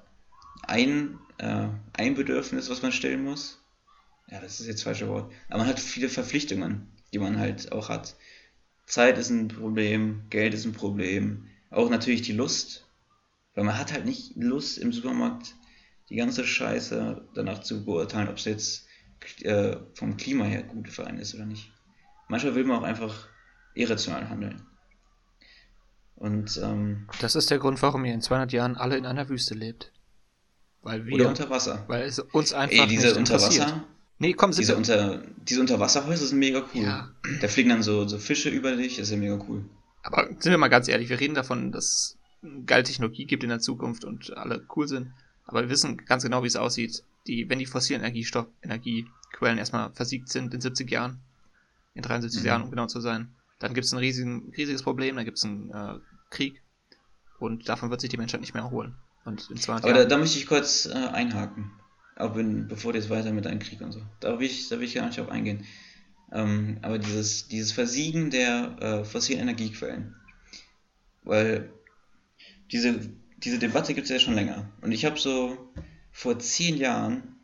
[0.66, 3.61] ein, äh, ein Bedürfnis, was man stillen muss.
[4.30, 5.30] Ja, das ist jetzt das falsche Wort.
[5.49, 8.16] Aber man hat viele Verpflichtungen, die man halt auch hat.
[8.87, 12.87] Zeit ist ein Problem, Geld ist ein Problem, auch natürlich die Lust.
[13.55, 15.55] Weil man hat halt nicht Lust im Supermarkt
[16.09, 18.87] die ganze Scheiße danach zu beurteilen, ob es jetzt
[19.43, 21.70] äh, vom Klima her gut für einen ist oder nicht.
[22.35, 23.28] Manchmal will man auch einfach
[23.74, 24.66] irrational handeln.
[26.16, 29.55] Und ähm, das ist der Grund, warum ihr in 200 Jahren alle in einer Wüste
[29.55, 29.93] lebt.
[30.82, 31.85] Weil wir, oder unter Wasser.
[31.87, 33.85] Weil es uns einfach Ey, diese Unterwasser.
[34.18, 36.82] Nee, komm, diese, unter, diese Unterwasserhäuser sind mega cool.
[36.82, 37.09] Ja.
[37.41, 39.70] Da fliegen dann so, so Fische über dich, das ist ja mega cool.
[40.03, 42.18] Aber sind wir mal ganz ehrlich, wir reden davon, dass es
[42.66, 45.12] geile Technologie gibt in der Zukunft und alle cool sind.
[45.45, 47.05] Aber wir wissen ganz genau, wie es aussieht.
[47.28, 51.20] Die, wenn die fossilen Energiestoff, Energiequellen erstmal versiegt sind in 70 Jahren,
[51.95, 52.47] in 73 mhm.
[52.47, 55.45] Jahren, um genau zu sein, dann gibt es ein riesigen, riesiges Problem, dann gibt es
[55.45, 55.99] einen äh,
[56.30, 56.62] Krieg
[57.38, 58.97] und davon wird sich die Menschheit nicht mehr erholen.
[59.24, 61.70] Und in 200 Aber da, da, möchte ich kurz äh, einhaken,
[62.16, 64.03] auch wenn, bevor du jetzt weiter mit deinem Krieg und so.
[64.20, 65.64] Da will ich, da will ich gar nicht auf eingehen.
[66.30, 70.14] Ähm, aber dieses, dieses Versiegen der äh, fossilen Energiequellen,
[71.22, 71.72] weil
[72.70, 72.99] diese,
[73.38, 74.70] diese Debatte gibt es ja schon länger.
[74.82, 75.72] Und ich habe so
[76.12, 77.36] vor zehn Jahren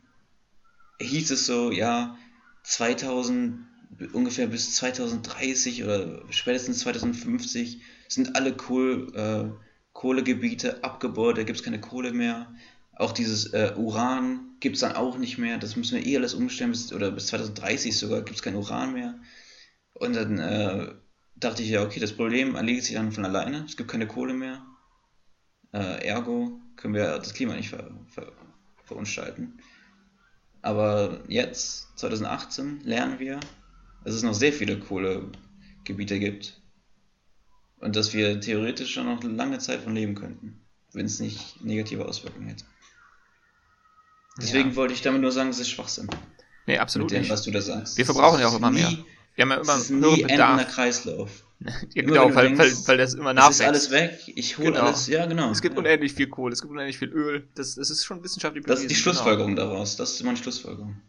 [1.01, 2.17] hieß es so, ja,
[2.65, 3.70] 2000
[4.13, 9.51] ungefähr bis 2030 oder spätestens 2050 sind alle Kohl, äh,
[9.93, 12.55] Kohlegebiete abgebaut, da gibt es keine Kohle mehr.
[12.95, 16.35] Auch dieses äh, Uran gibt es dann auch nicht mehr, das müssen wir eh alles
[16.35, 19.19] umstellen, bis, oder bis 2030 sogar gibt es kein Uran mehr.
[19.95, 20.95] Und dann äh,
[21.37, 24.35] dachte ich ja, okay, das Problem erledigt sich dann von alleine, es gibt keine Kohle
[24.35, 24.65] mehr.
[25.73, 28.33] Äh, ergo können wir das Klima nicht ver, ver,
[28.85, 29.59] verunstalten.
[30.63, 33.41] Aber jetzt, 2018, lernen wir,
[34.05, 36.61] dass es noch sehr viele Kohlegebiete gibt
[37.81, 40.61] und dass wir theoretisch schon noch lange Zeit von leben könnten,
[40.93, 42.65] wenn es nicht negative Auswirkungen hätte.
[44.41, 44.77] Deswegen ja.
[44.77, 46.09] wollte ich damit nur sagen, es ist Schwachsinn.
[46.67, 47.31] Nee, absolut mit dem, nicht.
[47.31, 47.99] was du da sagst.
[47.99, 48.99] Wir verbrauchen ja auch immer nie, mehr.
[49.35, 51.45] Wir haben ja immer es ist nie endender Kreislauf.
[51.95, 53.61] ja, genau, weil, denkst, weil, weil, das immer nachwächst.
[53.61, 54.87] Es ist alles weg, ich hole genau.
[54.87, 55.51] alles, ja genau.
[55.51, 55.81] Es gibt ja.
[55.81, 58.77] unendlich viel Kohle, es gibt unendlich viel Öl, das, das ist schon wissenschaftlich bewiesen.
[58.77, 59.69] Das ist die Schlussfolgerung genau.
[59.69, 61.01] daraus, das ist meine Schlussfolgerung.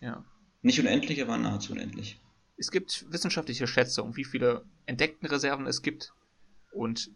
[0.00, 0.24] Ja.
[0.62, 2.20] Nicht unendlich, aber nahezu unendlich.
[2.58, 6.12] Es gibt wissenschaftliche Schätzungen, wie viele entdeckten Reserven es gibt
[6.72, 7.10] und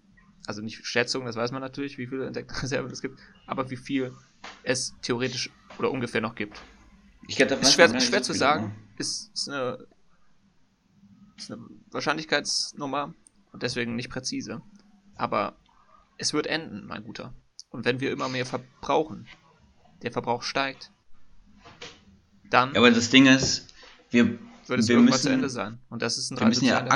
[0.46, 3.76] also nicht Schätzungen, das weiß man natürlich, wie viele entdeckte Reserven es gibt, aber wie
[3.76, 4.14] viel
[4.62, 6.60] es theoretisch oder ungefähr noch gibt.
[7.28, 9.86] Ich hätte ist schwer, schwer zu sagen, ist, ist, eine,
[11.36, 13.14] ist eine Wahrscheinlichkeitsnummer
[13.52, 14.62] und deswegen nicht präzise.
[15.14, 15.56] Aber
[16.18, 17.34] es wird enden, mein Guter.
[17.70, 19.28] Und wenn wir immer mehr verbrauchen,
[20.02, 20.90] der Verbrauch steigt,
[22.50, 22.72] dann.
[22.72, 23.72] Ja, aber das Ding ist,
[24.10, 24.38] wir,
[24.72, 25.78] wird es wir irgendwann müssen, zu Ende sein.
[25.90, 26.86] Und das ist ein wir müssen ja,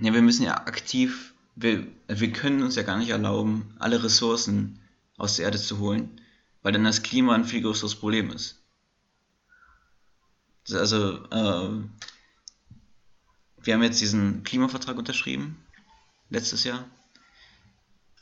[0.00, 4.80] ja, wir müssen ja aktiv, wir, wir können uns ja gar nicht erlauben, alle Ressourcen
[5.16, 6.20] aus der Erde zu holen,
[6.62, 8.62] weil dann das Klima ein viel größeres Problem ist.
[10.72, 11.82] Also, äh,
[13.62, 15.62] wir haben jetzt diesen Klimavertrag unterschrieben,
[16.30, 16.84] letztes Jahr.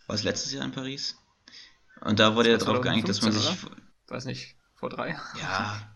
[0.06, 1.16] War es letztes Jahr in Paris?
[2.00, 3.64] Und da wurde ja darauf geeinigt, dass man sich.
[3.64, 3.76] Oder?
[4.08, 5.18] Weiß nicht, vor drei?
[5.40, 5.95] Ja.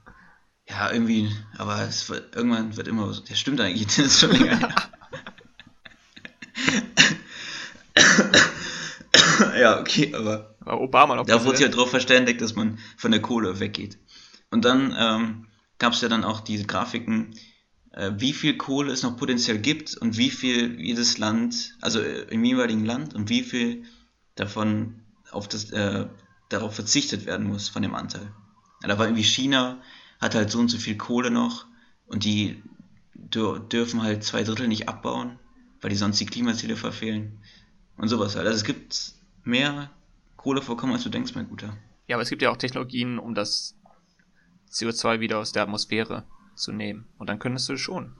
[0.70, 3.20] Ja, irgendwie, aber es wird, irgendwann wird immer so.
[3.22, 4.74] Der stimmt eigentlich, das ist schon länger her.
[9.58, 10.54] ja, okay, aber.
[10.60, 13.98] War Obama noch Da wurde sich ja darauf verständigt, dass man von der Kohle weggeht.
[14.50, 15.46] Und dann ähm,
[15.78, 17.34] gab es ja dann auch diese Grafiken,
[17.92, 22.22] äh, wie viel Kohle es noch potenziell gibt und wie viel jedes Land, also äh,
[22.30, 23.84] im jeweiligen Land und wie viel
[24.34, 26.06] davon auf das, äh,
[26.48, 28.32] darauf verzichtet werden muss von dem Anteil.
[28.82, 29.80] Da war irgendwie China
[30.20, 31.66] hat halt so und so viel Kohle noch
[32.06, 32.62] und die
[33.14, 35.38] dürfen halt zwei Drittel nicht abbauen,
[35.80, 37.38] weil die sonst die Klimaziele verfehlen
[37.96, 38.46] und sowas halt.
[38.46, 39.12] Also es gibt
[39.44, 39.90] mehr
[40.36, 41.76] Kohlevorkommen, als du denkst, mein Guter.
[42.06, 43.76] Ja, aber es gibt ja auch Technologien, um das
[44.70, 47.06] CO2 wieder aus der Atmosphäre zu nehmen.
[47.18, 48.12] Und dann könntest du schon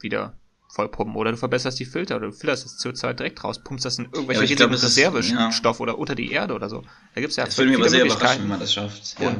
[0.00, 0.36] wieder
[0.68, 1.16] vollpumpen.
[1.16, 4.06] Oder du verbesserst die Filter oder du filterst das CO2 direkt raus, pumpst das in
[4.06, 5.82] irgendwelche ja, Reservestoff ja.
[5.82, 6.82] oder unter die Erde oder so.
[7.14, 9.18] Da gibt es ja das würde mich aber sehr überraschen, wenn man das schafft.
[9.20, 9.34] Ja.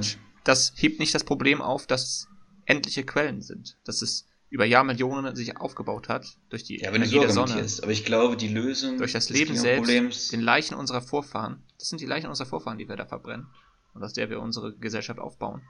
[0.45, 2.29] Das hebt nicht das Problem auf, dass
[2.67, 3.77] endliche Quellen sind.
[3.85, 7.67] Dass es über Jahrmillionen sich aufgebaut hat durch die ja, wenn Energie der Sonne.
[7.83, 12.01] Aber ich glaube, die Lösung durch das Leben selbst, den Leichen unserer Vorfahren, das sind
[12.01, 13.49] die Leichen unserer Vorfahren, die wir da verbrennen
[13.95, 15.63] und aus der wir unsere Gesellschaft aufbauen.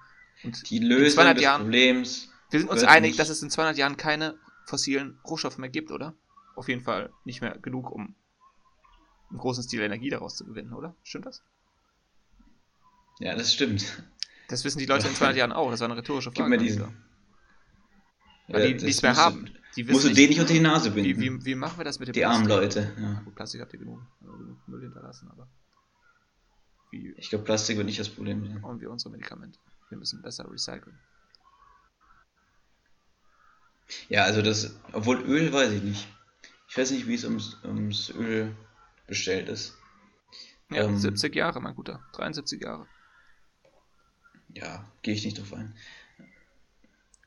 [0.43, 2.29] Und die Lösung des Jahren, Problems.
[2.51, 6.15] Wir sind uns einig, dass es in 200 Jahren keine fossilen Rohstoffe mehr gibt, oder?
[6.57, 8.15] Auf jeden Fall nicht mehr genug, um
[9.31, 10.95] im großen Stil Energie daraus zu gewinnen, oder?
[11.03, 11.43] Stimmt das?
[13.19, 14.05] Ja, das stimmt.
[14.49, 15.71] Das wissen die Leute in 200 Jahren auch.
[15.71, 16.51] Das war eine rhetorische Frage.
[16.51, 16.93] Gib mir diese.
[18.49, 19.51] Weil ja, die nichts mehr haben.
[19.77, 21.21] Die Musst du den nicht unter die Nase binden.
[21.21, 22.47] wie, wie machen wir das mit dem die armen?
[22.47, 22.93] Leute.
[23.01, 23.23] Ja.
[23.25, 25.49] Gut, Plastik habt ihr genug, also genug Müll hinterlassen, aber
[26.93, 28.61] wie Ich glaube, Plastik wird nicht das Problem sein.
[28.61, 29.59] bauen wir unsere Medikamente?
[29.89, 30.97] Wir müssen besser recyceln.
[34.09, 36.09] Ja, also das, obwohl Öl weiß ich nicht.
[36.69, 38.55] Ich weiß nicht, wie es ums, ums Öl
[39.07, 39.77] bestellt ist.
[40.71, 40.97] Ja, Ähm.
[40.99, 42.03] 70 Jahre, mein Guter.
[42.13, 42.87] 73 Jahre.
[44.55, 45.75] Ja, gehe ich nicht drauf ein.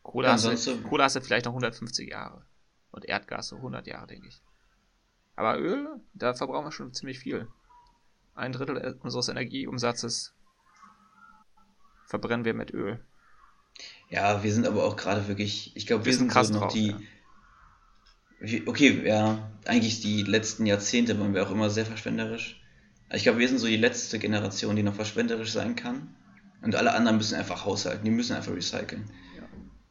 [0.02, 2.42] Kohle, hast du, Kohle hast du vielleicht noch 150 Jahre.
[2.92, 4.42] Und Erdgas so 100 Jahre, denke ich.
[5.36, 7.48] Aber Öl, da verbrauchen wir schon ziemlich viel.
[8.36, 10.34] Ein Drittel unseres Energieumsatzes
[12.08, 13.00] verbrennen wir mit Öl.
[14.10, 16.54] Ja, wir sind aber auch gerade wirklich, ich glaube, wir, Wir sind sind krass so
[16.54, 17.00] noch drauf, die, ja.
[18.40, 22.60] wir- okay, ja, eigentlich die letzten Jahrzehnte waren wir auch immer sehr verschwenderisch.
[23.14, 26.16] Ich glaube, wir sind so die letzte Generation, die noch verschwenderisch sein kann.
[26.62, 29.10] Und alle anderen müssen einfach haushalten, die müssen einfach recyceln.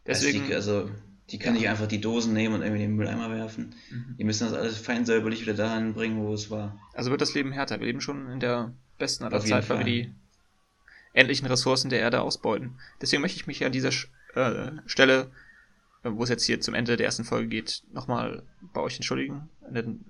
[0.07, 0.91] Deswegen, also, die, also,
[1.31, 1.61] die können Ja.
[1.63, 3.75] nicht einfach die Dosen nehmen und irgendwie in den Mülleimer werfen.
[3.91, 4.17] Mhm.
[4.19, 6.79] Die müssen das alles fein säuberlich wieder dahin bringen, wo es war.
[6.95, 7.81] also wird das Leben härter.
[7.81, 10.15] Wir leben schon in der besten aller Zeit, weil wir die
[11.13, 12.79] endlichen Ressourcen der Erde ausbeuten.
[13.01, 13.91] Deswegen möchte ich mich an dieser
[14.35, 15.31] äh, Stelle,
[16.05, 18.43] äh, wo es jetzt hier zum Ende der ersten Folge geht, nochmal
[18.73, 20.05] bei euch entschuldigen, den,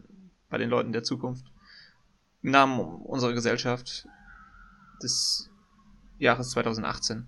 [0.50, 1.46] bei den Leuten der Zukunft.
[2.42, 4.06] Im Namen unserer Gesellschaft
[5.02, 5.48] des
[6.18, 7.26] Jahres 2018.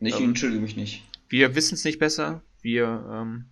[0.00, 1.04] Ich Ähm, entschuldige mich nicht.
[1.28, 3.46] Wir wissen es nicht besser, wir ähm,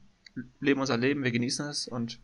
[0.61, 2.21] leben unser Leben, wir genießen es und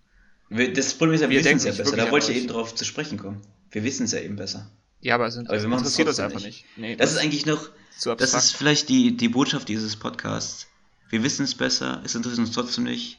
[0.48, 2.05] Wir, das Problem ist ja, wir, Wir wissen es denken ja nicht besser.
[2.07, 3.40] Da wollte ich eben drauf zu sprechen kommen.
[3.70, 4.70] Wir wissen es ja eben besser.
[5.01, 6.64] ja, aber es Aber wir machen's interessiert uns einfach nicht.
[6.76, 7.70] Nee, Das ist eigentlich noch,
[8.18, 10.66] das ist vielleicht die, die Botschaft dieses Podcasts.
[11.09, 13.18] Wir wissen es besser, es interessiert uns trotzdem nicht.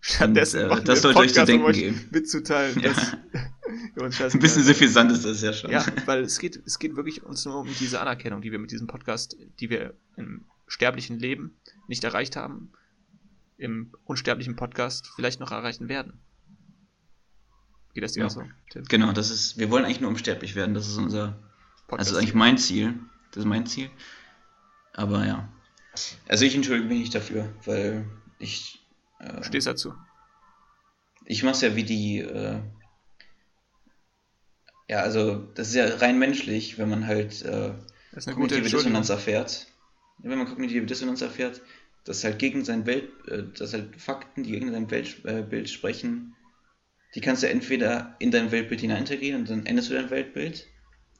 [0.00, 2.08] Stattdessen Und, äh, machen das sollte euch zu Podcast, um denken euch geben.
[2.12, 2.90] mitzuteilen, Ja.
[2.90, 3.16] uns
[3.98, 5.70] Ein bisschen suffisant ist das ja schon.
[5.70, 8.70] Ja, weil es geht, es geht wirklich uns nur um diese Anerkennung, die wir mit
[8.70, 11.56] diesem Podcast, die wir im sterblichen Leben
[11.88, 12.72] nicht erreicht haben,
[13.56, 16.20] im unsterblichen Podcast vielleicht noch erreichen werden.
[17.94, 18.26] Geht das dir Ja.
[18.26, 18.84] auch so, Tim?
[18.84, 21.28] Genau, das ist, wir wollen eigentlich nur unsterblich werden, das ist unser,
[21.72, 22.94] das Podcast ist eigentlich mein Ziel.
[23.30, 23.90] Das ist mein Ziel.
[24.92, 25.48] Aber ja.
[26.28, 28.06] Also ich entschuldige mich nicht dafür, weil
[28.38, 28.86] ich,
[29.20, 29.94] äh, Stehst dazu.
[31.24, 32.60] ich mache es ja wie die, äh,
[34.88, 37.72] ja, also das ist ja rein menschlich, wenn man halt äh,
[38.24, 38.62] kognitive.
[38.62, 39.66] Dissonanz erfährt.
[40.18, 41.60] Wenn man kognitive Dissonanz erfährt,
[42.04, 46.34] dass halt gegen sein Welt, äh, dass halt Fakten, die gegen sein Weltbild äh, sprechen,
[47.14, 50.66] die kannst du entweder in dein Weltbild hineintegrieren und dann änderst du dein Weltbild,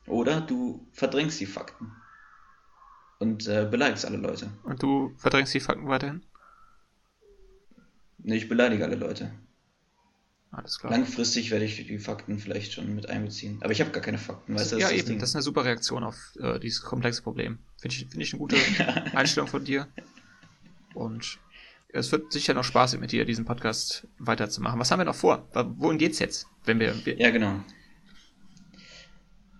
[0.06, 1.90] oder du verdrängst die Fakten
[3.18, 4.50] und äh, beleidigst alle Leute.
[4.62, 6.22] Und du verdrängst die Fakten weiterhin?
[8.18, 9.32] Nee, ich beleidige alle Leute.
[10.57, 10.90] Alles klar.
[10.90, 13.59] Langfristig werde ich die Fakten vielleicht schon mit einbeziehen.
[13.61, 14.78] Aber ich habe gar keine Fakten, weißt du?
[14.78, 15.09] ja, ist eben.
[15.09, 15.18] Ding.
[15.18, 17.59] Das ist eine super Reaktion auf äh, dieses komplexe Problem.
[17.78, 18.57] Finde ich, find ich eine gute
[19.14, 19.86] Einstellung von dir.
[20.94, 21.38] Und
[21.88, 24.80] es wird sicher noch Spaß mit dir, diesen Podcast weiterzumachen.
[24.80, 25.46] Was haben wir noch vor?
[25.52, 26.46] Wohin geht's jetzt?
[26.64, 27.61] Wenn wir, wir Ja, genau.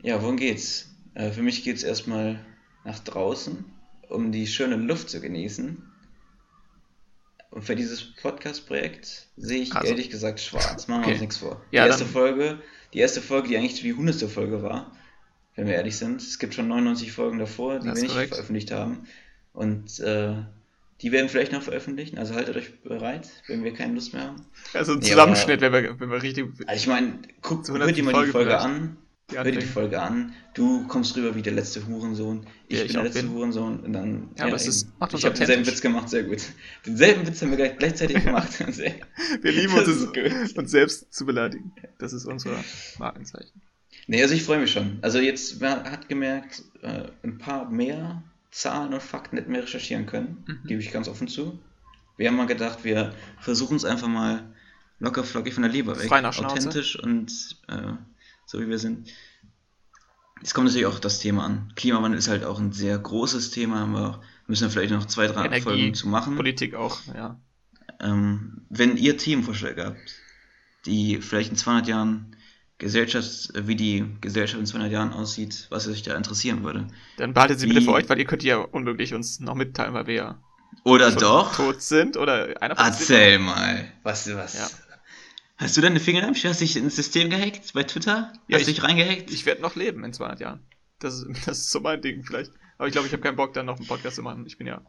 [0.01, 0.95] Ja, wohin geht's?
[1.13, 2.43] Äh, für mich geht's erstmal
[2.85, 3.67] nach draußen,
[4.09, 5.77] um die schöne Luft zu genießen.
[7.51, 10.89] Und für dieses Podcast-Projekt sehe ich Also- ehrlich gesagt schwarz.
[10.89, 11.13] Machen wir Okay.
[11.13, 11.61] uns nichts vor.
[11.71, 12.59] Ja, die erste Folge,
[12.93, 14.93] die erste Folge, die eigentlich die hundertste Folge war,
[15.55, 16.21] wenn wir ehrlich sind.
[16.21, 18.35] Es gibt schon 99 Folgen davor, die Das wir nicht korrekt.
[18.35, 19.07] veröffentlicht haben.
[19.55, 20.35] Und äh,
[21.03, 22.19] die werden vielleicht noch veröffentlichen.
[22.19, 24.47] Also haltet euch bereit, wenn wir keine Lust mehr haben.
[24.75, 27.87] also ein Ja, Zusammenschnitt, wenn wir, wenn wir richtig Also ich meine, guck, Zur hör
[27.87, 28.05] dir 100.
[28.05, 28.65] mal Folge die Folge vielleicht.
[28.67, 28.97] an.
[29.31, 29.67] Die Hör dir die.
[29.67, 30.33] Folge an.
[30.55, 32.47] Du kommst rüber wie der letzte Hurensohn.
[32.69, 33.33] Ich Ja, bin ich der auch letzte bin.
[33.33, 33.81] Hurensohn.
[33.81, 34.29] Und dann.
[34.37, 35.67] Ja, aber es ist- macht uns Ich habe denselben.
[35.67, 36.43] Witz gemacht, sehr gut.
[36.87, 38.53] Denselben Witz haben wir gleich, gleichzeitig gemacht.
[38.71, 38.95] Sehr-
[39.43, 41.73] Wir lieben uns, ist uns selbst zu beleidigen.
[41.99, 42.53] Das ist unser
[42.99, 43.61] Markenzeichen.
[44.07, 44.99] nee, also ich freue mich schon.
[45.03, 48.23] Also jetzt, man hat gemerkt, äh, ein paar mehr
[48.53, 50.45] Zahlen und Fakten hätten wir recherchieren können.
[50.47, 50.69] Mhm.
[50.69, 51.59] Gebe ich ganz offen zu.
[52.17, 54.45] Wir haben mal gedacht, wir versuchen es einfach mal
[55.01, 56.11] locker flockig von der Leber weg.
[56.13, 57.93] Authentisch und äh,
[58.47, 59.09] so wie wir sind.
[60.43, 61.73] Es kommt natürlich auch das Thema an.
[61.77, 65.07] Klimawandel ist halt auch ein sehr großes Thema, haben wir auch, müssen wir vielleicht noch
[65.07, 66.37] zwei, drei Energie, Folgen zu machen.
[66.37, 67.41] Politik auch, ja.
[68.01, 70.15] Ähm, wenn ihr Themenvorschläge habt,
[70.85, 72.37] die vielleicht in 200 Jahren
[72.79, 76.87] Gesellschaft, wie die Gesellschaft in 200 Jahren aussieht, was euch da interessieren würde.
[77.17, 79.95] Dann behaltet sie bitte Wie- für euch, weil ihr könnt ja unmöglich uns noch mitteilen,
[79.95, 80.43] weil wir ja
[80.85, 81.57] Oder schon doch?
[81.57, 83.91] tot sind oder einer von Erzähl mal.
[84.03, 84.55] Was, was?
[84.59, 84.69] Ja.
[85.59, 86.51] Hast du deine Finger im Spiel?
[86.51, 88.33] Hast dich ins System gehackt bei Twitter?
[88.49, 89.31] Ja, Hast du ich- dich reingehackt?
[89.31, 90.61] Ich werde noch leben in 200 Jahren.
[90.99, 92.53] Das ist, das ist so mein Ding vielleicht.
[92.79, 94.45] Aber ich glaube, ich habe keinen Bock, dann noch einen Podcast zu machen.
[94.47, 94.83] Ich bin ja.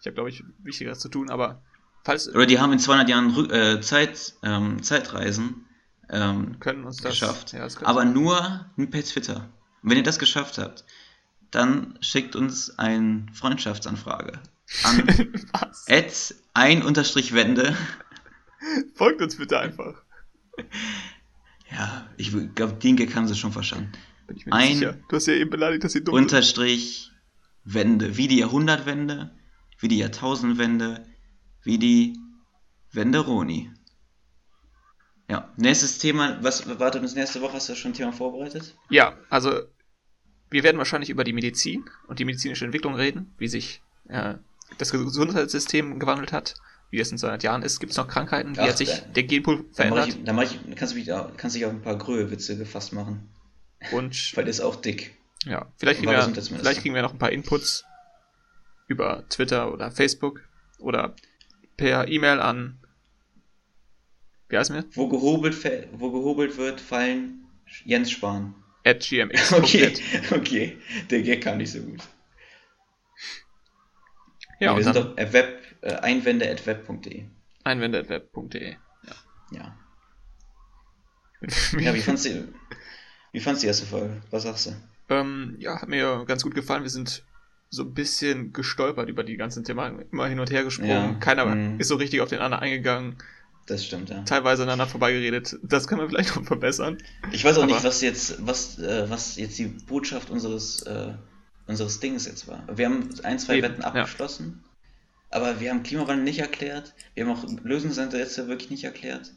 [0.00, 1.62] Ich habe, glaube ich, Wichtigeres zu tun, aber
[2.04, 5.66] falls Oder die haben in 200 Jahren äh, Zeit, ähm, Zeitreisen
[6.10, 7.52] ähm, können uns das geschafft.
[7.52, 8.12] Ja, das aber sein.
[8.12, 9.48] nur per Twitter.
[9.82, 10.84] Und wenn ihr das geschafft habt,
[11.50, 14.40] dann schickt uns eine Freundschaftsanfrage
[14.84, 15.06] an
[15.88, 17.76] at ein unterstrich Wende
[18.94, 20.02] Folgt uns bitte einfach.
[21.70, 23.92] Ja, ich glaube, den Gag haben sie schon verstanden.
[24.26, 24.98] Bin ich mir Ein sicher.
[25.08, 26.24] Du hast ja eben beleidigt, dass sie dumm sind.
[26.24, 27.10] Unterstrich
[27.64, 28.16] Wende.
[28.16, 29.30] Wie die Jahrhundertwende,
[29.78, 31.06] wie die Jahrtausendwende,
[31.62, 32.18] wie die
[32.90, 33.70] Wenderoni.
[35.28, 36.38] Ja, nächstes Thema.
[36.42, 37.54] Was wartet uns nächste Woche?
[37.54, 38.76] Hast du schon ein Thema vorbereitet?
[38.90, 39.62] Ja, also
[40.50, 44.34] wir werden wahrscheinlich über die Medizin und die medizinische Entwicklung reden, wie sich äh,
[44.78, 46.54] das Gesundheitssystem gewandelt hat,
[46.92, 47.80] wie es in 200 Jahren ist.
[47.80, 48.54] Gibt es noch Krankheiten?
[48.54, 50.08] Wie Ach, hat sich da- der Genpool verändert?
[50.08, 52.92] ich, da mach ich, kannst du mich, da- kannst dich auf ein paar Gröhe-Witze gefasst
[52.92, 53.28] machen.
[53.92, 55.16] Und Weil der ist auch dick.
[55.46, 56.22] ja, vielleicht kriegen, wir
[56.58, 57.84] vielleicht kriegen wir noch ein paar Inputs
[58.86, 60.42] über Twitter oder Facebook
[60.78, 61.16] oder
[61.76, 62.78] per E-Mail an
[64.50, 64.84] wie heißt mir?
[64.92, 65.56] Wo gehobelt,
[65.92, 67.46] wo gehobelt wird, fallen
[67.86, 68.54] Jens Spahn.
[68.84, 69.50] At gmx.
[69.52, 69.94] Okay,
[70.30, 70.76] okay.
[71.08, 72.00] Der Gag kam nicht so gut.
[74.60, 77.24] Ja, wir sind dann doch äh, web, äh, einwände.web.de.
[77.64, 78.76] einwände.web.de.
[79.52, 79.76] Ja.
[81.78, 82.48] Ja, wie fandst du,
[83.32, 84.22] wie fandst du die erste Folge?
[84.30, 84.70] Was sagst du?
[85.08, 86.84] Ähm, ja, hat mir ganz gut gefallen.
[86.84, 87.24] Wir sind
[87.68, 90.90] so ein bisschen gestolpert über die ganzen Themen, immer hin und her gesprungen.
[90.90, 91.80] Ja, Keiner mm.
[91.80, 93.16] ist so richtig auf den anderen eingegangen,
[93.66, 94.22] Das stimmt, ja.
[94.22, 95.58] teilweise aneinander vorbeigeredet.
[95.62, 96.98] Das können wir vielleicht noch verbessern.
[97.32, 101.14] Ich weiß auch Aber- nicht, was jetzt, was, äh, was jetzt die Botschaft unseres, äh,
[101.66, 102.64] unseres Dings jetzt war.
[102.76, 104.06] Wir haben ein, zwei Eben, Wetten ja.
[105.32, 109.32] Aber wir haben Klimawandel nicht erklärt, wir haben auch Lösungsansätze wirklich nicht erklärt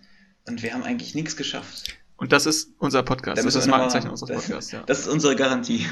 [0.47, 1.97] und wir haben eigentlich nichts geschafft.
[2.17, 3.37] Und das ist unser Podcast.
[3.37, 4.83] Da Das ist das Markenzeichen unseres das, Podcasts, ja.
[4.83, 5.85] das ist unsere Garantie.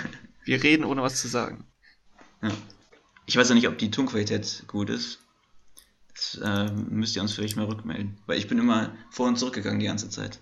[0.45, 1.65] Wir reden, ohne was zu sagen.
[2.41, 2.51] Ja.
[3.25, 5.19] Ich weiß ja nicht, ob die Tonqualität gut ist.
[6.13, 8.19] Das äh, müsst ihr uns vielleicht mal rückmelden.
[8.25, 10.39] Weil ich bin immer vor und zurückgegangen die ganze Zeit.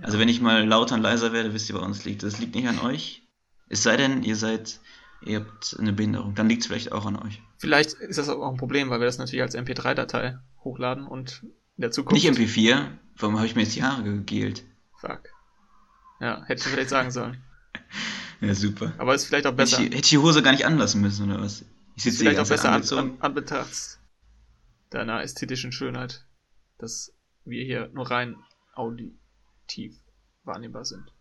[0.00, 2.22] Also wenn ich mal lauter und leiser werde, wisst ihr, woran es liegt.
[2.22, 3.22] Das liegt nicht an euch.
[3.68, 4.80] Es sei denn, ihr seid,
[5.24, 6.34] ihr habt eine Behinderung.
[6.34, 7.42] Dann liegt es vielleicht auch an euch.
[7.58, 11.42] Vielleicht ist das auch ein Problem, weil wir das natürlich als MP3-Datei hochladen und
[11.76, 12.22] in der Zukunft.
[12.22, 12.86] Nicht MP4.
[13.16, 14.64] Warum habe ich mir jetzt die Haare gegelt?
[14.96, 15.22] Fuck.
[16.20, 17.42] Ja, hätte ich vielleicht sagen sollen.
[18.40, 18.92] Ja, super.
[18.98, 19.82] Aber ist vielleicht auch Hätte ich, besser.
[19.82, 21.64] hätte ich die Hose gar nicht anlassen müssen, oder was?
[21.96, 23.98] Ich sitze vielleicht auch besser an, an, an Betracht
[24.90, 26.24] deiner ästhetischen Schönheit,
[26.78, 27.12] dass
[27.44, 28.36] wir hier nur rein
[28.76, 29.96] auditiv
[30.44, 31.12] wahrnehmbar sind.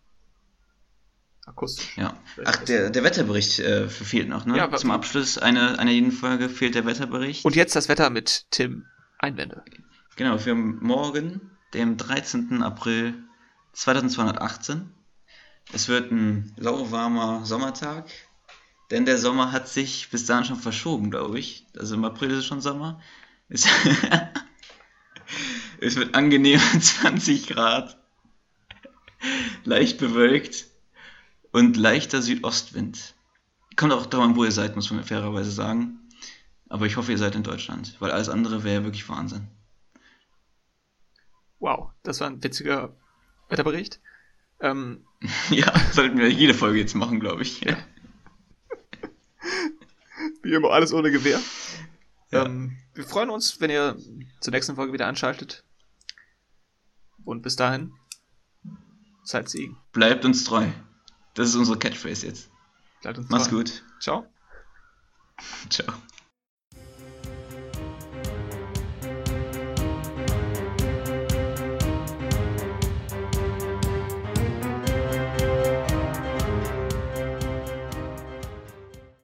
[1.47, 1.97] Akustisch.
[1.97, 2.13] Ja.
[2.43, 4.57] Ach, der, der Wetterbericht äh, fehlt noch, ne?
[4.57, 7.45] Ja, Zum Abschluss einer, einer jeden Folge fehlt der Wetterbericht.
[7.45, 8.85] Und jetzt das Wetter mit Tim
[9.17, 9.63] Einwände.
[10.17, 12.61] Genau, für morgen, dem 13.
[12.61, 13.13] April
[13.71, 14.91] 2218.
[15.71, 18.09] Es wird ein lauwarmer Sommertag,
[18.91, 21.65] denn der Sommer hat sich bis dahin schon verschoben, glaube ich.
[21.77, 22.99] Also im April ist es schon Sommer.
[23.47, 23.65] Es,
[25.79, 27.97] es wird angenehm 20 Grad,
[29.63, 30.67] leicht bewölkt
[31.57, 33.15] und leichter Südostwind.
[33.75, 35.99] Kommt auch darauf an, wo ihr seid, muss man fairerweise sagen.
[36.69, 39.47] Aber ich hoffe, ihr seid in Deutschland, weil alles andere wäre wirklich Wahnsinn.
[41.59, 42.95] Wow, das war ein witziger
[43.49, 43.99] Wetterbericht.
[44.59, 45.05] Ähm,
[45.49, 47.61] Ja, sollten wir jede Folge jetzt machen, glaube ich.
[47.61, 47.77] Ja.
[50.43, 51.39] wie immer alles ohne Gewehr.
[52.31, 52.45] Ja.
[52.45, 53.97] Ähm, wir freuen uns, wenn ihr
[54.41, 55.63] zur nächsten Folge wieder anschaltet.
[57.23, 57.93] Und bis dahin,
[59.23, 59.77] seid Siegen.
[59.91, 60.67] Bleibt uns treu.
[61.37, 62.49] Das ist unsere Catchphrase jetzt.
[63.01, 63.57] Bleibt uns Mach's treu.
[63.57, 63.83] gut.
[63.99, 64.25] Ciao.
[65.69, 65.93] Ciao.